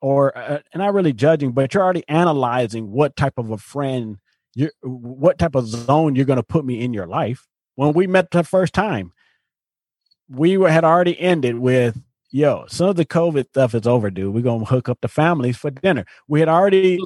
[0.05, 4.19] or uh, not really judging, but you're already analyzing what type of a friend
[4.53, 7.47] you what type of zone you're going to put me in your life.
[7.73, 9.13] When we met the first time,
[10.29, 14.31] we were, had already ended with, "Yo, some of the COVID stuff is over, dude.
[14.31, 16.99] We're gonna hook up the families for dinner." We had already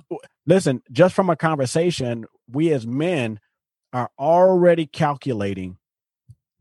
[0.46, 2.26] listen just from a conversation.
[2.52, 3.40] We as men
[3.94, 5.78] are already calculating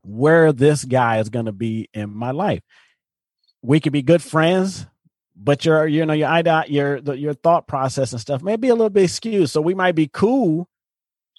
[0.05, 2.63] where this guy is going to be in my life.
[3.61, 4.87] We could be good friends,
[5.41, 8.69] but your you know your ide- your the, your thought process and stuff may be
[8.69, 9.51] a little bit skewed.
[9.51, 10.69] So we might be cool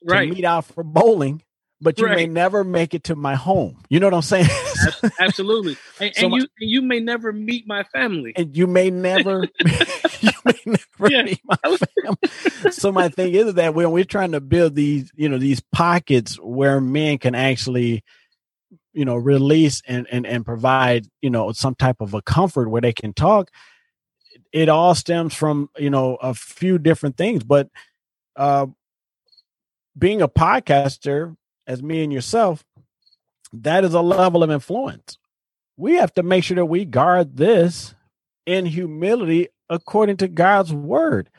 [0.07, 1.43] to meet out for bowling,
[1.81, 3.77] but you may never make it to my home.
[3.89, 4.47] You know what I'm saying?
[5.19, 5.75] Absolutely.
[5.99, 8.33] And, So and my- you and you may never meet my family.
[8.35, 9.47] and you may never
[10.21, 11.23] you may never Yeah.
[11.23, 12.71] meet my family.
[12.71, 16.35] so my thing is that when we're trying to build these you know these pockets
[16.39, 18.03] where men can actually
[18.93, 22.81] you know release and and and provide you know some type of a comfort where
[22.81, 23.49] they can talk
[24.51, 27.69] it all stems from you know a few different things but
[28.35, 28.65] uh
[29.97, 31.35] being a podcaster
[31.67, 32.63] as me and yourself
[33.51, 35.17] that is a level of influence
[35.79, 37.95] we have to make sure that we guard this
[38.45, 41.29] in humility according to God's word.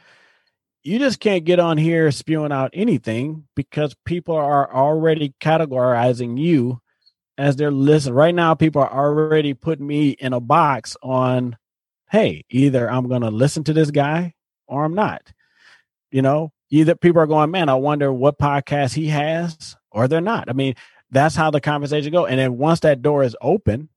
[0.82, 6.80] You just can't get on here spewing out anything because people are already categorizing you
[7.36, 8.14] as their listen.
[8.14, 11.58] Right now, people are already putting me in a box on,
[12.10, 14.34] hey, either I'm going to listen to this guy
[14.66, 15.32] or I'm not.
[16.10, 20.20] You know, either people are going, man, I wonder what podcast he has, or they're
[20.20, 20.48] not.
[20.48, 20.74] I mean,
[21.10, 22.26] that's how the conversation go.
[22.26, 23.88] And then once that door is open,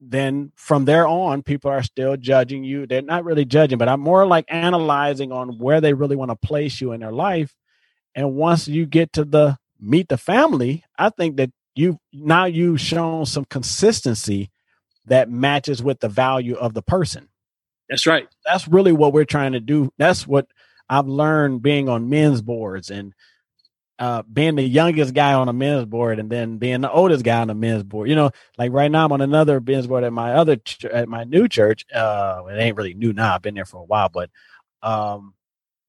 [0.00, 2.86] then from there on, people are still judging you.
[2.86, 6.46] They're not really judging, but I'm more like analyzing on where they really want to
[6.46, 7.54] place you in their life.
[8.14, 12.80] And once you get to the meet the family, I think that you now you've
[12.80, 14.50] shown some consistency
[15.06, 17.28] that matches with the value of the person.
[17.88, 18.28] That's right.
[18.44, 19.92] That's really what we're trying to do.
[19.98, 20.46] That's what
[20.88, 23.14] I've learned being on men's boards and
[23.98, 27.40] uh, being the youngest guy on a men's board and then being the oldest guy
[27.40, 28.08] on a men's board.
[28.08, 31.08] You know, like right now I'm on another men's board at my other ch- at
[31.08, 31.84] my new church.
[31.94, 33.34] Uh, it ain't really new now.
[33.34, 34.30] I've been there for a while, but
[34.82, 35.34] um,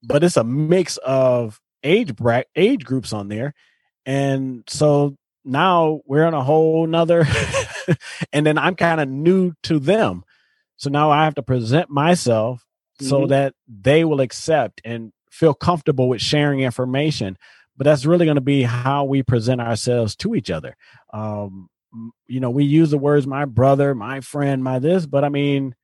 [0.02, 3.54] but it's a mix of age bra- age groups on there,
[4.06, 7.26] and so now we're on a whole nother.
[8.32, 10.24] and then I'm kind of new to them,
[10.76, 12.64] so now I have to present myself
[13.00, 13.28] so Mhm.
[13.30, 17.36] that they will accept and feel comfortable with sharing information.
[17.76, 20.76] But that's really going to be how we present ourselves to each other.
[21.12, 21.68] Um
[22.26, 25.76] you know we use the words my brother my friend my this but i mean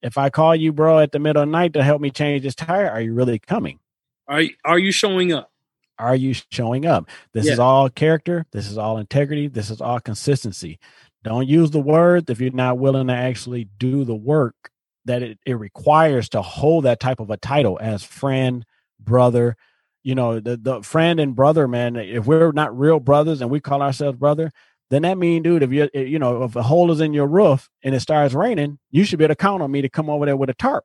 [0.00, 2.44] if i call you bro at the middle of the night to help me change
[2.44, 3.80] this tire are you really coming?
[4.28, 5.50] Are you- are you showing up?
[5.98, 7.08] are you showing up?
[7.32, 8.46] This is all character.
[8.52, 9.48] This is all integrity.
[9.48, 10.78] This is all consistency
[11.22, 14.70] don't use the word if you're not willing to actually do the work
[15.04, 18.64] that it, it requires to hold that type of a title as friend
[19.00, 19.56] brother
[20.02, 23.60] you know the, the friend and brother man if we're not real brothers and we
[23.60, 24.50] call ourselves brother
[24.90, 27.26] then that mean dude if you eh, you know if a hole is in your
[27.26, 30.08] roof and it starts raining you should be able to count on me to come
[30.10, 30.84] over there with a tarp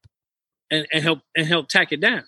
[0.71, 2.23] And, and help and help tack it down.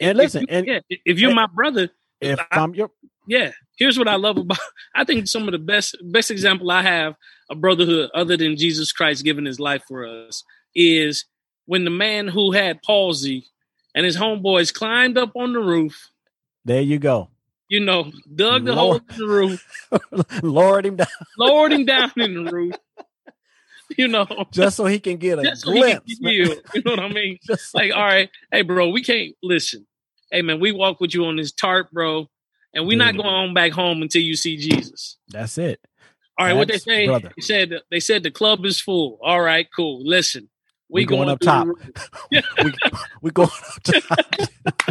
[0.00, 2.90] And listen if you, and yeah, if you're and- my brother, if I- i'm your
[3.30, 3.50] yeah.
[3.76, 4.56] Here's what I love about.
[4.94, 7.14] I think some of the best best example I have
[7.50, 10.42] of brotherhood, other than Jesus Christ giving His life for us,
[10.74, 11.26] is
[11.66, 13.44] when the man who had palsy
[13.94, 16.08] and his homeboys climbed up on the roof.
[16.64, 17.28] there you go
[17.68, 19.02] You know, dug the Lord.
[19.02, 21.06] hole in the roof, lowered him down
[21.36, 22.76] lowered him down in the roof.
[23.96, 26.18] You know, just so he can get a just so he can glimpse.
[26.20, 26.58] healed.
[26.74, 27.38] You know what I mean?
[27.46, 29.86] Just like, all right, hey, bro, we can't listen.
[30.30, 32.28] Hey, man, we walk with you on this tarp, bro,
[32.74, 35.16] and we're not going on back home until you see Jesus.
[35.28, 35.80] that's it.
[36.38, 37.06] All right, what they say?
[37.06, 37.32] brother.
[37.36, 39.18] They said they said the club is full.
[39.22, 40.06] All right, cool.
[40.06, 40.48] Listen,
[40.88, 41.66] we, We going up top.
[42.62, 42.72] we
[43.22, 44.20] we going up top.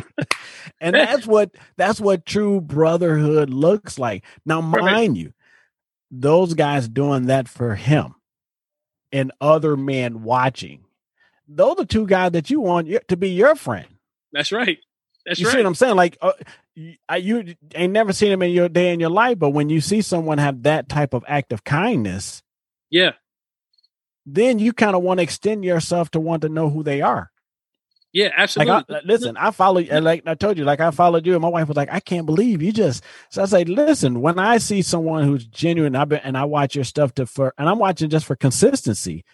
[0.81, 4.25] and that's what that's what true brotherhood looks like.
[4.45, 4.81] Now, Right.
[4.83, 5.33] mind you,
[6.11, 8.15] those guys doing that for him.
[9.13, 10.83] and other men watching.
[11.47, 13.87] Those are two guys that you want to be your friend.
[14.33, 14.79] That's right.
[15.27, 15.51] That's you right.
[15.51, 15.95] see what I'm saying?
[15.97, 16.31] Like, uh,
[17.17, 20.01] you, ain't never seen them in your day in your life, but when you see
[20.01, 22.41] someone have that type of act of kindness,
[22.89, 23.11] yeah,
[24.25, 27.29] then you kind of want to extend yourself to want to know who they are.
[28.13, 28.73] Yeah, absolutely.
[28.73, 29.99] Like, I, listen, I follow you.
[29.99, 32.25] Like I told you, like I followed you, and my wife was like, "I can't
[32.25, 36.21] believe you just." So I say, "Listen, when I see someone who's genuine, I've been,
[36.23, 39.25] and I watch your stuff to for, and I'm watching just for consistency.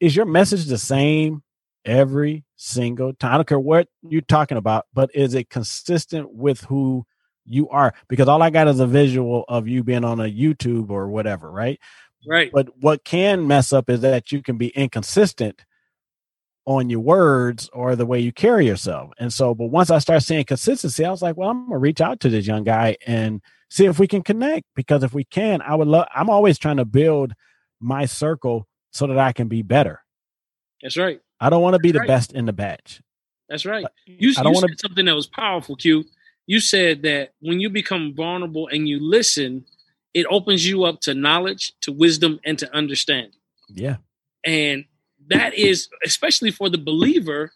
[0.00, 1.42] Is your message the same
[1.84, 3.34] every single time?
[3.34, 7.04] I don't care what you're talking about, but is it consistent with who
[7.44, 7.92] you are?
[8.08, 11.50] Because all I got is a visual of you being on a YouTube or whatever,
[11.50, 11.80] right?
[12.26, 12.50] Right.
[12.52, 15.64] But what can mess up is that you can be inconsistent
[16.64, 19.10] on your words or the way you carry yourself.
[19.18, 22.00] And so, but once I start seeing consistency, I was like, well, I'm gonna reach
[22.00, 24.66] out to this young guy and see if we can connect.
[24.76, 27.32] Because if we can, I would love I'm always trying to build
[27.80, 30.00] my circle so that I can be better.
[30.80, 31.20] That's right.
[31.42, 32.08] I don't want to be the right.
[32.08, 33.00] best in the batch.
[33.48, 33.84] That's right.
[34.06, 36.04] You, I don't want said something that was powerful, Q.
[36.46, 39.64] You said that when you become vulnerable and you listen,
[40.14, 43.32] it opens you up to knowledge, to wisdom, and to understanding.
[43.68, 43.96] Yeah.
[44.44, 44.84] And
[45.28, 47.52] that is especially for the believer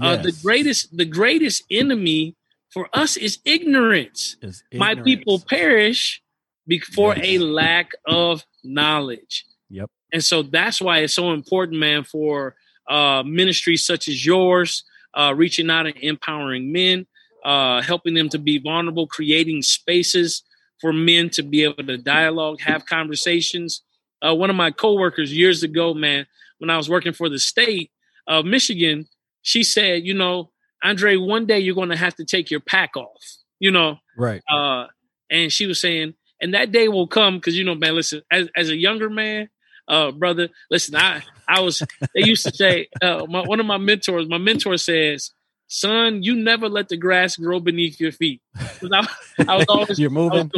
[0.00, 2.36] uh, the greatest the greatest enemy
[2.70, 5.44] for us is ignorance Is my people ignorance.
[5.44, 6.22] perish
[6.66, 9.90] before a lack of knowledge Yep.
[10.12, 12.54] and so that's why it's so important man for
[12.88, 14.84] uh ministries such as yours
[15.16, 17.06] uh reaching out and empowering men
[17.44, 20.42] uh helping them to be vulnerable creating spaces
[20.80, 23.82] for men to be able to dialogue have conversations
[24.26, 26.26] uh one of my coworkers years ago man
[26.58, 27.90] when I was working for the state
[28.26, 29.06] of Michigan,
[29.42, 30.50] she said, you know,
[30.82, 33.22] Andre, one day you're going to have to take your pack off,
[33.58, 33.98] you know.
[34.16, 34.42] Right.
[34.50, 34.86] Uh,
[35.30, 38.48] and she was saying, and that day will come because, you know, man, listen, as,
[38.56, 39.48] as a younger man,
[39.88, 41.82] uh, brother, listen, I, I was,
[42.14, 45.32] they used to say, uh, my, one of my mentors, my mentor says,
[45.68, 48.40] son, you never let the grass grow beneath your feet.
[48.56, 49.06] I,
[49.46, 50.50] I was always, You're I was, moving.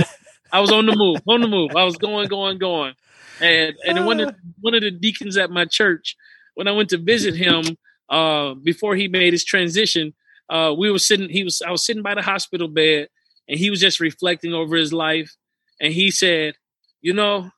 [0.52, 1.76] I was on the move, on the move.
[1.76, 2.94] I was going, going, going.
[3.40, 6.16] And and one of one of the deacons at my church,
[6.54, 7.76] when I went to visit him
[8.08, 10.14] uh, before he made his transition,
[10.50, 11.28] uh, we were sitting.
[11.28, 13.08] He was I was sitting by the hospital bed,
[13.48, 15.36] and he was just reflecting over his life.
[15.80, 16.54] And he said,
[17.00, 17.50] "You know,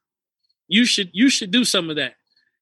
[0.68, 2.14] you should you should do some of that."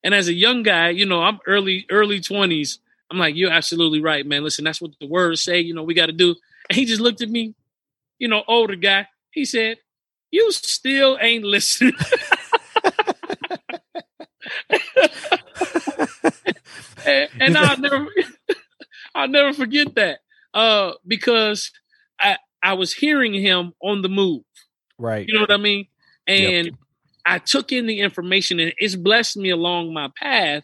[0.03, 2.79] And as a young guy, you know, I'm early early twenties.
[3.11, 4.43] I'm like, "You're absolutely right, man.
[4.43, 5.59] Listen, that's what the words say.
[5.59, 6.35] You know, we got to do."
[6.69, 7.55] And he just looked at me,
[8.17, 9.07] you know, older guy.
[9.31, 9.77] He said,
[10.31, 11.93] "You still ain't listening."
[17.05, 18.07] and, and I'll never
[19.15, 20.19] I'll never forget that.
[20.53, 21.71] Uh because
[22.19, 24.43] I I was hearing him on the move.
[24.97, 25.27] Right.
[25.27, 25.87] You know what I mean?
[26.27, 26.75] And Yep.
[27.29, 30.63] I took in the information and it's blessed me along my path,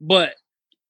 [0.00, 0.34] but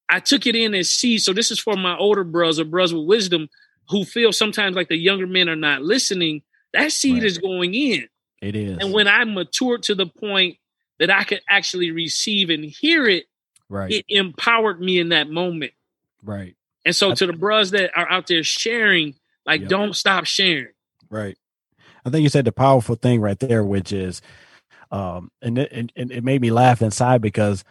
[0.09, 1.21] I took it in as seed.
[1.21, 3.49] So this is for my older brothers or brothers with wisdom
[3.89, 6.43] who feel sometimes like the younger men are not listening.
[6.73, 7.23] That seed Right.
[7.23, 8.07] is going in.
[8.41, 8.77] It is.
[8.79, 10.57] And when I matured to the point
[10.99, 13.25] that I could actually receive and hear it,
[13.69, 13.91] right.
[13.91, 15.73] it empowered me in that moment.
[16.23, 16.55] right.
[16.85, 19.15] And so I- to the bros that are out there sharing,
[19.45, 19.69] like Yep.
[19.69, 20.73] don't stop sharing.
[21.09, 21.37] Right.
[22.05, 24.21] I think you said the powerful thing right there, which is,
[24.91, 27.63] um, and it, and, and it made me laugh inside because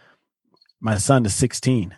[0.79, 1.95] my son is 16.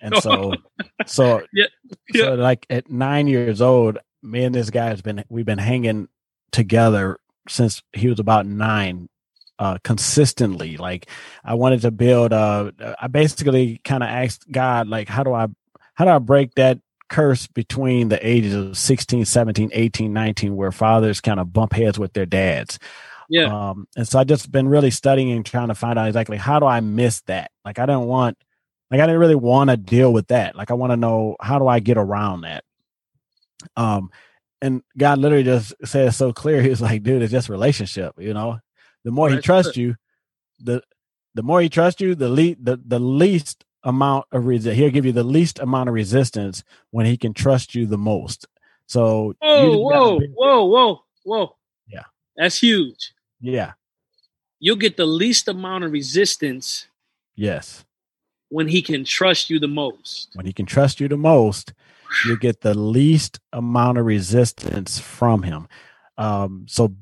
[0.00, 0.54] And so,
[1.06, 1.66] so, Yeah.
[2.14, 6.08] so like at nine years old, me and this guy has been, we've been hanging
[6.52, 7.18] together
[7.48, 9.08] since he was about nine,
[9.58, 10.76] uh, consistently.
[10.76, 11.08] Like
[11.44, 15.48] I wanted to build, uh, I basically kind of asked God, like, how do I,
[15.94, 16.78] how do I break that
[17.10, 21.98] curse between the ages of 16 17 18 19 where fathers kind of bump heads
[21.98, 22.78] with their dads
[23.30, 23.70] Yeah.
[23.70, 26.58] um and so i just been really studying and trying to find out exactly how
[26.58, 28.36] do i miss that like i don't want
[28.90, 31.58] like i didn't really want to deal with that like i want to know how
[31.58, 32.64] do i get around that
[33.76, 34.10] um
[34.60, 38.14] and god literally just said it so clear he was like dude it's just relationship
[38.18, 38.58] you know
[39.04, 39.94] the more he trusts you
[40.58, 40.82] the
[41.34, 45.06] the more he trusts you the le- the, the least amount of resistance he'll give
[45.06, 48.46] you the least amount of resistance when he can trust you the most
[48.90, 51.56] so you Whoa, whoa, whoa, whoa.
[51.86, 52.02] Yeah.
[52.36, 53.12] That's huge.
[53.40, 53.72] Yeah
[54.62, 56.86] You'll get the least amount of resistance
[57.34, 57.84] yes
[58.50, 60.30] when he can trust you the most.
[60.34, 61.72] when he can trust you the most,
[62.26, 65.68] you get the least amount of resistance from him.
[66.18, 66.94] Um, so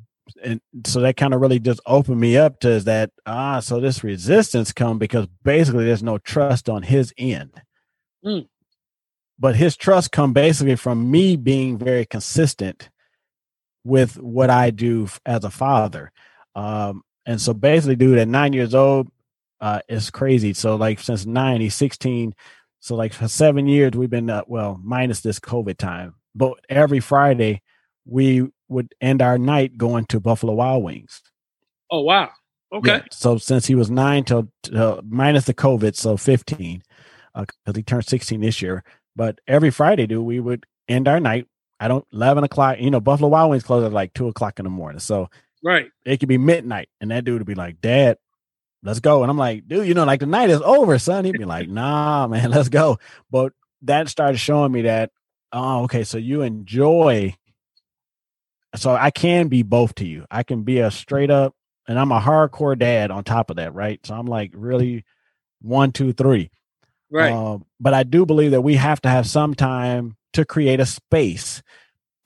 [0.44, 4.04] and so that kind of really just opened me up to that ah, so this
[4.04, 7.62] resistance come because basically there's no trust on his end.
[8.24, 8.46] Mm.
[9.38, 12.90] But his trust come basically from me being very consistent
[13.88, 16.12] with what I do as a father.
[16.54, 19.08] Um, and so basically, dude, at nine years old,
[19.60, 20.54] uh, is crazy.
[20.54, 22.34] So like since nine, he's 16.
[22.80, 27.00] So like for seven years, we've been, uh, well, minus this COVID time, but every
[27.00, 27.62] Friday
[28.06, 31.22] we would end our night going to Buffalo Wild Wings.
[31.90, 32.30] Oh, wow.
[32.72, 32.96] Okay.
[32.96, 36.82] Yeah, so since he was nine till uh, minus the COVID, so 15,
[37.34, 38.84] because uh, he turned 16 this year.
[39.16, 41.46] But every Friday, dude, we would end our night.
[41.80, 42.78] I don't 11 o'clock.
[42.80, 45.00] You know, Buffalo Wild Wings close at like two o'clock in the morning.
[45.00, 45.30] So
[45.62, 48.18] right, it could be midnight, and that dude would be like, "Dad,
[48.82, 51.38] let's go." And I'm like, "Dude, you know, like the night is over, son." He'd
[51.38, 52.98] be like, "Nah, man, let's go."
[53.30, 53.52] But
[53.82, 55.10] that started showing me that,
[55.52, 57.34] oh, okay, so you enjoy.
[58.76, 60.26] So I can be both to you.
[60.30, 61.54] I can be a straight up
[61.88, 63.98] and I'm a hardcore dad on top of that, right?
[64.04, 65.04] So I'm like really
[65.62, 66.50] one, two, three.
[67.10, 67.32] Right.
[67.32, 70.86] Uh, but I do believe that we have to have some time to create a
[70.86, 71.62] space.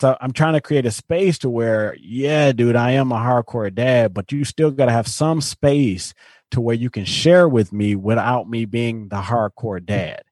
[0.00, 3.72] So I'm trying to create a space to where, yeah, dude, I am a hardcore
[3.72, 6.12] dad, but you still got to have some space
[6.50, 10.22] to where you can share with me without me being the hardcore dad.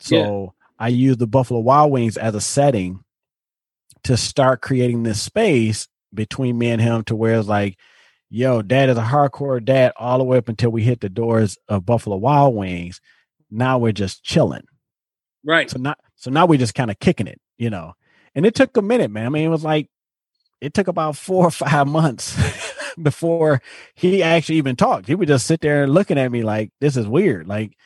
[0.00, 0.66] So yeah.
[0.78, 3.00] I use the Buffalo Wild Wings as a setting
[4.04, 7.76] to start creating this space between me and him to where it's like,
[8.30, 11.58] yo, dad is a hardcore dad all the way up until we hit the doors
[11.68, 13.00] of Buffalo Wild Wings.
[13.50, 14.64] Now we're just chilling.
[15.44, 15.70] Right.
[15.70, 17.94] So not so now we're just kind of kicking it, you know.
[18.34, 19.26] And it took a minute, man.
[19.26, 19.88] I mean, it was like
[20.60, 22.36] it took about four or five months
[23.02, 23.62] before
[23.94, 25.06] he actually even talked.
[25.06, 27.46] He would just sit there looking at me like, this is weird.
[27.46, 27.76] Like,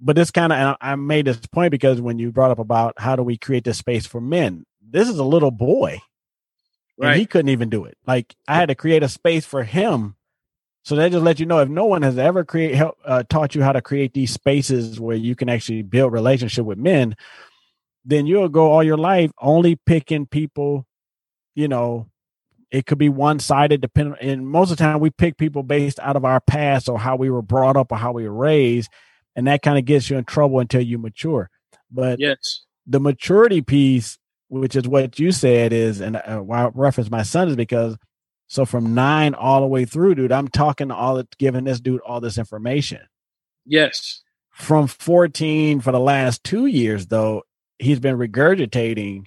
[0.00, 3.16] but this kind of, I made this point because when you brought up about how
[3.16, 6.00] do we create this space for men, this is a little boy
[6.96, 7.12] Right.
[7.12, 7.96] And he couldn't even do it.
[8.06, 10.16] Like I had to create a space for him.
[10.84, 13.54] So that just let you know if no one has ever create help, uh, taught
[13.54, 17.16] you how to create these spaces where you can actually build relationship with men,
[18.04, 20.86] then you'll go all your life only picking people,
[21.54, 22.08] you know,
[22.70, 26.00] it could be one sided depending and most of the time we pick people based
[26.00, 28.90] out of our past or how we were brought up or how we were raised
[29.36, 31.48] and that kind of gets you in trouble until you mature
[31.92, 36.70] but yes the maturity piece which is what you said is, and uh, why I
[36.74, 37.96] reference my son is because
[38.46, 42.00] so from nine all the way through, dude, I'm talking to all giving this dude
[42.02, 43.00] all this information.
[43.66, 44.22] Yes.
[44.50, 47.42] From 14 for the last two years, though,
[47.78, 49.26] he's been regurgitating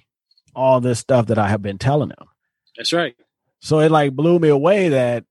[0.54, 2.28] all this stuff that I have been telling him.
[2.76, 3.14] That's right.
[3.60, 5.24] So it like blew me away that,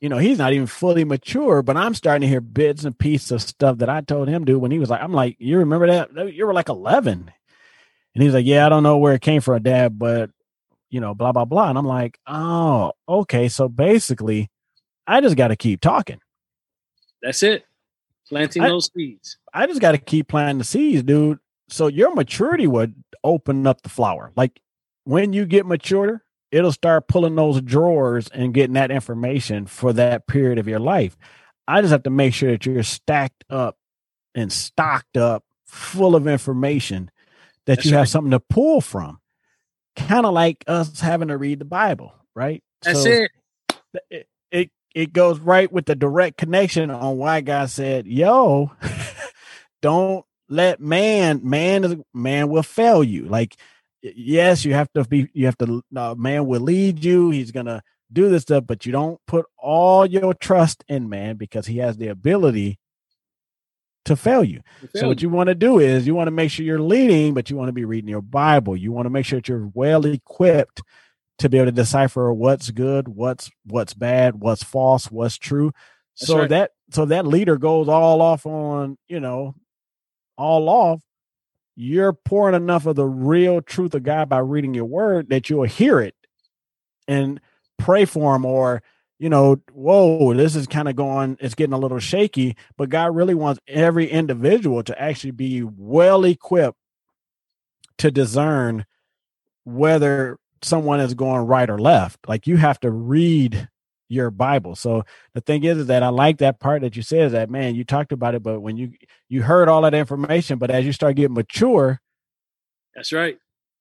[0.00, 3.32] you know, he's not even fully mature, but I'm starting to hear bits and pieces
[3.32, 5.86] of stuff that I told him, dude, when he was like, I'm like, you remember
[5.86, 6.34] that?
[6.34, 7.30] You were like 11.
[8.14, 10.30] And he's like, Yeah, I don't know where it came from, dad, but
[10.90, 11.68] you know, blah, blah, blah.
[11.68, 13.48] And I'm like, Oh, okay.
[13.48, 14.50] So basically,
[15.06, 16.20] I just got to keep talking.
[17.22, 17.64] That's it.
[18.28, 19.38] Planting I, those seeds.
[19.52, 21.38] I just got to keep planting the seeds, dude.
[21.68, 24.32] So your maturity would open up the flower.
[24.36, 24.60] Like
[25.04, 30.26] when you get mature, it'll start pulling those drawers and getting that information for that
[30.26, 31.16] period of your life.
[31.66, 33.76] I just have to make sure that you're stacked up
[34.34, 37.10] and stocked up full of information
[37.66, 38.00] that That's you right.
[38.00, 39.18] have something to pull from.
[39.96, 42.62] Kind of like us having to read the Bible, right?
[42.82, 43.30] That's so it.
[44.10, 44.28] it.
[44.50, 48.72] It it goes right with the direct connection on why God said, "Yo,
[49.82, 53.56] don't let man man is man will fail you." Like
[54.02, 57.30] yes, you have to be you have to uh, man will lead you.
[57.30, 57.82] He's to
[58.12, 61.96] do this stuff, but you don't put all your trust in man because he has
[61.96, 62.78] the ability
[64.04, 64.60] to fail you.
[64.92, 67.34] Fail so what you want to do is you want to make sure you're leading,
[67.34, 68.76] but you want to be reading your Bible.
[68.76, 70.82] You want to make sure that you're well equipped
[71.38, 75.72] to be able to decipher what's good, what's what's bad, what's false, what's true.
[76.20, 76.48] That's so right.
[76.50, 79.54] that so that leader goes all off on, you know,
[80.36, 81.02] all off.
[81.76, 85.64] You're pouring enough of the real truth of God by reading your word that you'll
[85.64, 86.14] hear it
[87.08, 87.40] and
[87.78, 88.82] pray for him or
[89.18, 92.56] you know, whoa, this is kind of going, it's getting a little shaky.
[92.76, 96.78] But God really wants every individual to actually be well equipped
[97.98, 98.84] to discern
[99.64, 102.28] whether someone is going right or left.
[102.28, 103.68] Like you have to read
[104.08, 104.74] your Bible.
[104.74, 107.50] So the thing is, is that I like that part that you said is that
[107.50, 108.92] man, you talked about it, but when you
[109.28, 112.00] you heard all that information, but as you start getting mature,
[112.94, 113.38] that's right.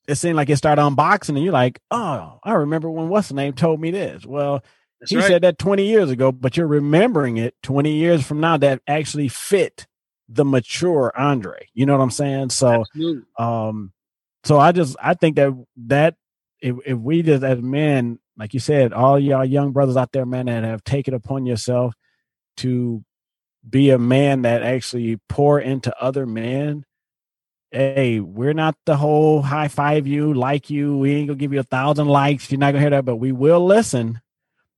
[0.07, 3.35] It seemed like it started unboxing, and you're like, oh, I remember when what's the
[3.35, 4.25] name told me this.
[4.25, 4.63] Well,
[4.99, 5.27] that's he right.
[5.27, 9.27] said that 20 years ago, but you're remembering it 20 years from now that actually
[9.27, 9.87] fit
[10.29, 11.67] the mature Andre.
[11.73, 12.49] You know what I'm saying?
[12.49, 13.23] So, Absolutely.
[13.37, 13.93] um,
[14.43, 15.53] so I just I think that
[15.87, 16.15] that
[16.61, 20.25] if, if we just as men, like you said, all y'all young brothers out there,
[20.25, 21.95] man, that have taken upon yourself
[22.57, 23.03] to
[23.69, 26.85] be a man that actually pour into other men.
[27.71, 30.97] Hey, we're not the whole high five you, like you.
[30.97, 32.51] We ain't gonna give you a thousand likes.
[32.51, 34.21] You're not gonna hear that, but we will listen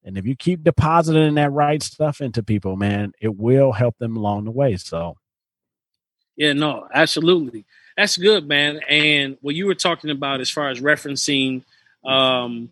[0.03, 4.17] And if you keep depositing that right stuff into people, man, it will help them
[4.17, 4.77] along the way.
[4.77, 5.17] So,
[6.37, 7.65] yeah, no, absolutely.
[7.97, 8.81] That's good, man.
[8.89, 11.63] And what you were talking about as far as referencing,
[12.05, 12.71] um,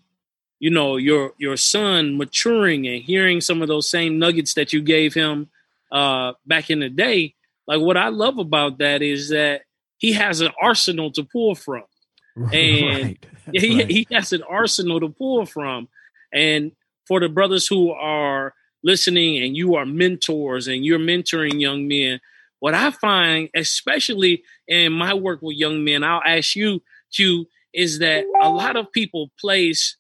[0.64, 4.82] you know, your your son maturing and hearing some of those same nuggets that you
[4.82, 5.50] gave him
[5.92, 7.36] uh, back in the day.
[7.68, 9.64] Like what I love about that is that
[9.98, 11.84] he has an arsenal to pull from,
[12.54, 13.26] and right.
[13.52, 13.90] he right.
[13.90, 15.90] he has an arsenal to pull from.
[16.32, 16.72] And
[17.10, 18.54] for the brothers who are
[18.86, 22.22] listening and you are mentors and you're mentoring young men,
[22.60, 26.82] what I find, especially in my work with young men, I'll ask you,
[27.14, 29.98] Q, is that a lot of people place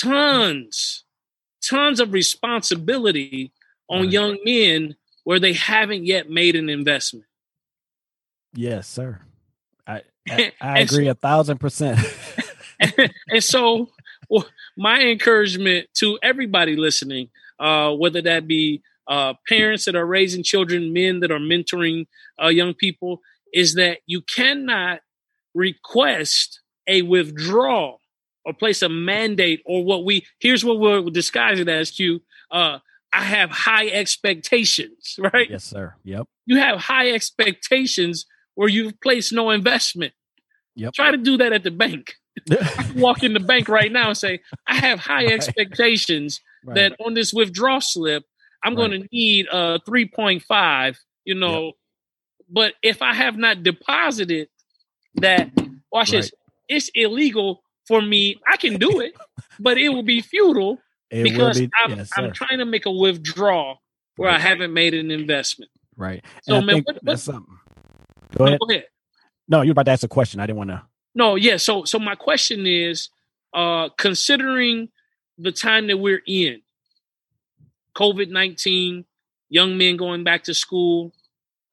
[0.00, 1.04] tons,
[1.62, 3.52] tons of responsibility
[3.88, 7.26] on young men where they haven't yet made an investment.
[8.54, 9.20] Yes, sir.
[9.86, 11.98] I I, I agree so, a thousand percent.
[12.80, 12.94] and,
[13.28, 13.90] and, so,
[14.28, 14.46] well,
[14.76, 20.92] my encouragement to everybody listening, uh, whether that be uh, parents that are raising children,
[20.92, 22.06] men that are mentoring
[22.42, 23.20] uh, young people,
[23.52, 25.00] is that you cannot
[25.54, 28.00] request a withdrawal
[28.48, 32.22] or place a mandate or what we here's what we're disguising as Q.
[32.50, 32.78] Uh,
[33.12, 35.48] I have high expectations, right?
[35.50, 35.94] Yes, sir.
[36.04, 36.26] Yep.
[36.46, 38.24] You have high expectations
[38.54, 40.14] where you've placed no investment.
[40.76, 40.94] Yep.
[40.94, 42.14] Try to do that at the bank.
[42.94, 45.32] walk in the bank right now and say, I have high right.
[45.32, 46.76] expectations right.
[46.76, 48.24] that on this withdrawal slip,
[48.64, 48.88] I'm right.
[48.88, 51.64] going to need a 3.5, you know.
[51.64, 51.74] Yep.
[52.50, 54.48] But if I have not deposited
[55.16, 55.50] that,
[55.92, 56.32] watch this,
[56.68, 58.40] it's illegal for me.
[58.46, 59.14] I can do it,
[59.58, 60.78] but it will be futile
[61.10, 63.82] it because be, I'm, yes, I'm, trying to make a withdrawal
[64.16, 64.30] where.
[64.30, 65.70] I haven't made an investment.
[65.96, 66.24] Right.
[66.42, 67.58] So, man, what, that's something.
[68.36, 68.58] Go ahead.
[68.60, 68.84] go ahead.
[69.48, 70.38] No, you're about to ask a question.
[70.38, 70.82] I didn't want to.
[71.14, 71.56] No, yeah.
[71.56, 73.08] So, so my question is,
[73.54, 74.90] uh, considering
[75.38, 76.60] the time that we're in,
[77.96, 79.04] COVID 19,
[79.48, 81.12] young men going back to school.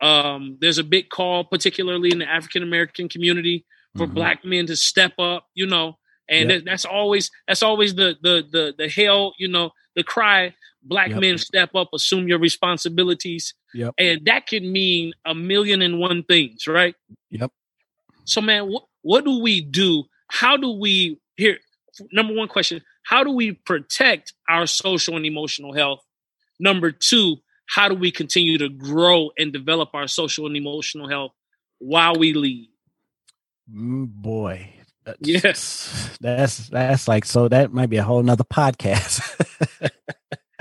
[0.02, 4.16] Um, there's a big call, particularly in the African American community, for mm-hmm.
[4.16, 5.98] black men to step up, you know,
[6.30, 6.64] and yep.
[6.66, 10.54] that's always that's always the the the the hell, you know, the cry,
[10.84, 11.20] black yep.
[11.20, 13.54] men step up, assume your responsibilities.
[13.74, 13.94] Yep.
[13.98, 16.96] And that can mean a million and one things, right?
[17.32, 17.52] Yep.
[18.26, 20.04] So man, what what do we do?
[20.30, 21.58] How do we here
[22.12, 26.02] number one question, how do we protect our social and emotional health
[26.60, 31.32] Number two, how do we continue to grow and develop our social and emotional health
[31.80, 32.70] while we lead?
[33.74, 34.70] Mm, boy.
[35.20, 36.18] Yes.
[36.22, 39.22] That's that's like so that might be a whole nother podcast.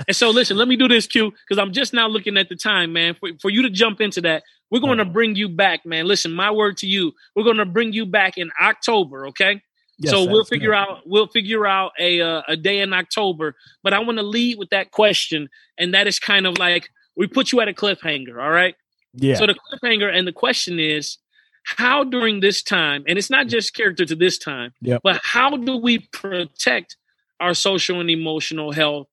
[0.07, 2.55] and so listen, let me do this, Q, because I'm just now looking at the
[2.55, 3.15] time, man.
[3.15, 6.05] For, for you to jump into that, we're going to bring you back, man.
[6.05, 9.61] Listen, my word to you, we're going to bring you back in October, okay?
[9.97, 10.77] Yes, so we'll figure good.
[10.77, 13.55] out we'll figure out a uh, a day in October.
[13.81, 17.27] But I want to lead with that question, and that is kind of like we
[17.27, 18.41] put you at a cliffhanger.
[18.41, 18.75] All right.
[19.13, 19.35] Yeah.
[19.35, 21.17] So the cliffhanger and the question is,
[21.65, 25.01] how during this time, and it's not just character to this time, yep.
[25.03, 26.95] but how do we protect
[27.39, 29.07] our social and emotional health,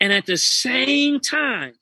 [0.00, 1.74] and at the same time,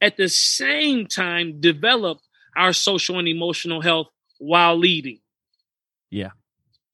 [0.00, 2.18] at the same time, develop
[2.56, 4.08] our social and emotional health
[4.38, 5.20] while leading.
[6.10, 6.30] Yeah.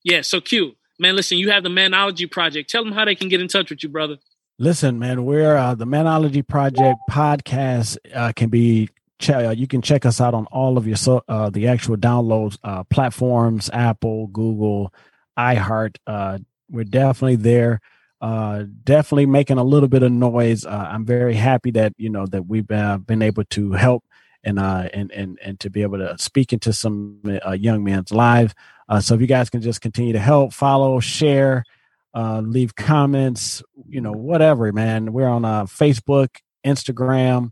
[0.03, 0.21] Yeah.
[0.21, 2.69] So Q, man, listen, you have the Manology Project.
[2.69, 4.17] Tell them how they can get in touch with you, brother.
[4.59, 8.89] Listen, man, we're uh, the Manology Project podcast uh, can be.
[9.29, 12.57] Uh, you can check us out on all of your so, uh, the actual downloads
[12.63, 14.93] uh, platforms, Apple, Google,
[15.37, 15.97] iHeart.
[16.05, 16.39] Uh,
[16.69, 17.79] we're definitely there.
[18.21, 20.65] Uh, definitely making a little bit of noise.
[20.65, 24.03] Uh, I'm very happy that you know that we've been able to help
[24.43, 27.19] and and and and to be able to speak into some
[27.57, 28.53] young men's lives.
[29.01, 31.63] So if you guys can just continue to help, follow, share,
[32.15, 35.11] leave comments, you know, whatever, man.
[35.11, 36.29] We're on Facebook,
[36.65, 37.51] Instagram.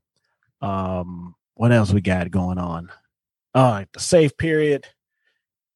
[0.61, 2.91] Um, what else we got going on?
[3.53, 4.87] All right, the safe period.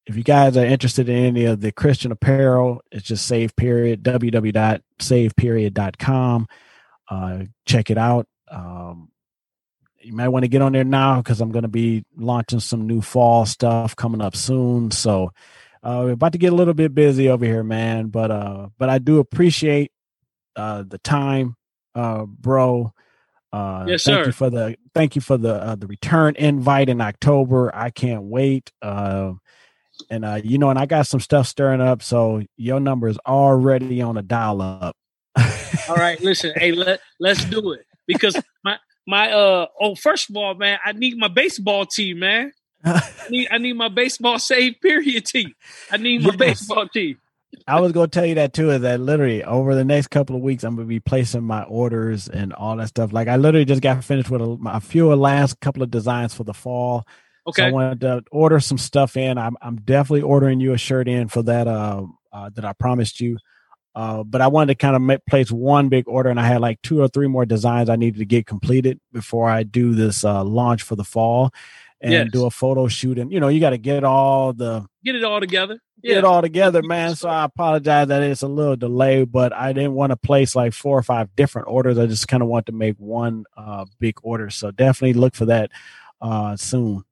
[0.04, 4.02] If you guys are interested in any of the Christian apparel, it's just save period,
[4.02, 6.48] www.saveperiod.com.
[7.08, 8.26] Uh, check it out.
[8.50, 9.12] Um,
[10.00, 12.88] you might want to get on there now because I'm going to be launching some
[12.88, 14.90] new fall stuff coming up soon.
[14.90, 15.30] So
[15.84, 18.08] uh, we're about to get a little bit busy over here, man.
[18.08, 19.92] But uh, but I do appreciate
[20.56, 21.54] uh, the time,
[21.94, 22.92] uh, bro.
[23.56, 24.26] Uh, yes, thank sir.
[24.26, 27.74] you for the thank you for the uh, the return invite in October.
[27.74, 28.70] I can't wait.
[28.82, 29.34] Uh,
[30.10, 33.18] and uh, you know, and I got some stuff stirring up, so your number is
[33.26, 34.96] already on a dial up.
[35.88, 40.36] all right, listen, hey, let let's do it because my my uh oh first of
[40.36, 42.52] all man i need my baseball team man
[42.84, 45.52] I need, I need my baseball save period team
[45.90, 46.36] i need my yes.
[46.36, 47.18] baseball team
[47.66, 48.70] I was going to tell you that too.
[48.70, 51.62] Is that literally over the next couple of weeks, I'm going to be placing my
[51.64, 53.12] orders and all that stuff.
[53.12, 56.44] Like I literally just got finished with a, a few last couple of designs for
[56.44, 57.06] the fall.
[57.46, 57.62] Okay.
[57.62, 59.38] So I wanted to order some stuff in.
[59.38, 61.66] I'm I'm definitely ordering you a shirt in for that.
[61.66, 63.38] Uh, uh that I promised you.
[63.94, 66.60] Uh, but I wanted to kind of make, place one big order, and I had
[66.60, 70.22] like two or three more designs I needed to get completed before I do this
[70.22, 71.50] uh, launch for the fall
[72.00, 72.28] and Yes.
[72.32, 73.18] do a photo shoot.
[73.18, 75.78] And you know, you got to get all the Get it all together.
[76.02, 77.14] get it all together, man.
[77.14, 80.72] So I apologize that it's a little delay, but I didn't want to place like
[80.72, 81.98] four or five different orders.
[81.98, 84.50] I just kind of want to make one uh, big order.
[84.50, 85.70] So definitely look for that
[86.20, 87.04] uh, soon.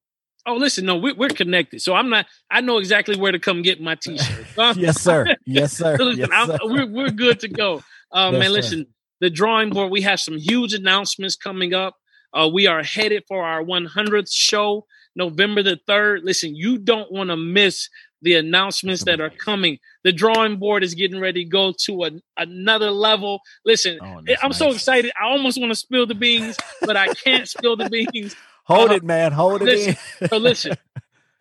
[0.46, 1.80] Oh, listen, no, we're, we're connected.
[1.80, 4.46] So I'm not, I know exactly where to come get my t shirt.
[4.76, 5.34] Yes, sir.
[5.46, 5.96] Yes, sir.
[5.96, 6.58] So listen, Yes, sir.
[6.64, 7.82] we're, we're good to go.
[8.12, 8.50] Uh, Yes, man, sir.
[8.50, 8.86] listen,
[9.20, 11.94] the drawing board, we have some huge announcements coming up.
[12.34, 16.24] Uh, we are headed for our 100th show, November the 3rd.
[16.24, 17.88] Listen, you don't want to miss
[18.22, 19.78] the announcements that are coming.
[20.02, 23.40] The drawing board is getting ready to go to a, another level.
[23.64, 25.12] Listen, Oh, I'm so excited.
[25.20, 28.34] I almost want to spill the beans, but I can't spill the beans.
[28.64, 29.32] Hold uh, it, man.
[29.32, 30.28] Hold it listen, in.
[30.28, 30.76] So listen,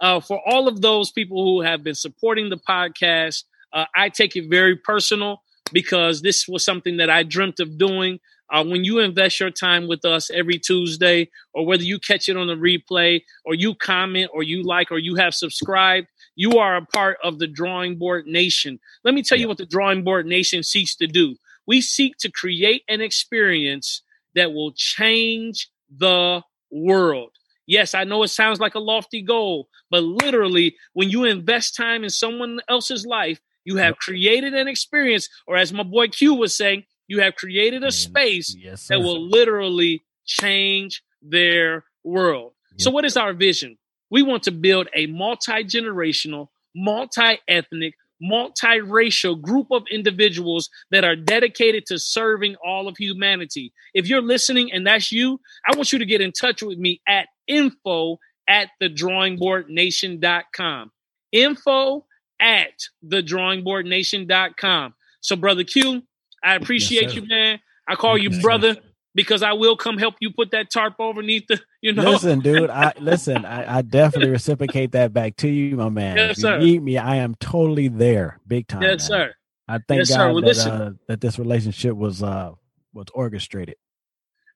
[0.01, 4.35] uh, for all of those people who have been supporting the podcast, uh, I take
[4.35, 5.41] it very personal
[5.71, 8.19] because this was something that I dreamt of doing.
[8.53, 12.37] Uh, when you invest your time with us every Tuesday, or whether you catch it
[12.37, 16.77] on the replay, or you comment, or you like, or you have subscribed, you are
[16.77, 18.79] a part of the Drawing Board Nation.
[19.03, 21.35] Let me tell you what the Drawing Board Nation seeks to do.
[21.65, 24.03] We seek to create an experience
[24.35, 27.31] that will change the world.
[27.65, 32.03] Yes, I know it sounds like a lofty goal, but literally, when you invest time
[32.03, 36.55] in someone else's life, you have created an experience, or as my boy Q was
[36.55, 42.53] saying, you have created a mm, space Yes, that will literally change their world.
[42.77, 43.77] So, what is our vision?
[44.09, 51.15] We want to build a multi generational, multi ethnic, multiracial group of individuals that are
[51.15, 53.73] dedicated to serving all of humanity.
[53.93, 57.01] If you're listening and that's you, I want you to get in touch with me
[57.07, 60.91] at info at the drawingboardnation.com.
[61.31, 62.05] Info
[62.39, 64.93] at the drawingboardnation.com.
[65.21, 66.03] So, Brother Q,
[66.43, 67.17] I appreciate sir.
[67.21, 67.59] you, man.
[67.87, 68.77] I call you brother
[69.15, 72.09] because I will come help you put that tarp overneath the, you know.
[72.11, 72.69] Listen, dude.
[72.69, 73.45] I listen.
[73.45, 76.17] I, I definitely reciprocate that back to you, my man.
[76.17, 76.59] Yes, if you sir.
[76.59, 78.81] need me, I am totally there, big time.
[78.81, 79.19] yes, man.
[79.27, 79.33] sir.
[79.67, 80.17] I thank Yes, sir.
[80.17, 80.71] God Well, that listen.
[80.71, 82.51] uh, that this relationship was uh
[82.93, 83.75] was orchestrated.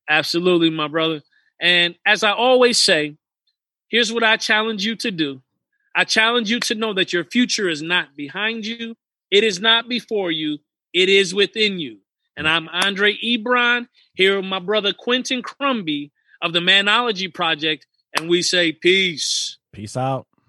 [0.10, 1.22] Absolutely, my brother.
[1.60, 3.18] And as I always say,
[3.90, 5.42] here's what I challenge you to do.
[5.96, 8.96] I challenge you to know that your future is not behind you,
[9.32, 10.60] it is not before you,
[10.94, 12.00] it is within you.
[12.36, 16.12] And I'm Andre Ebron here with my brother Quentin Crumby
[16.42, 19.58] of the Manology Project, and we say peace.
[19.74, 20.27] Peace out.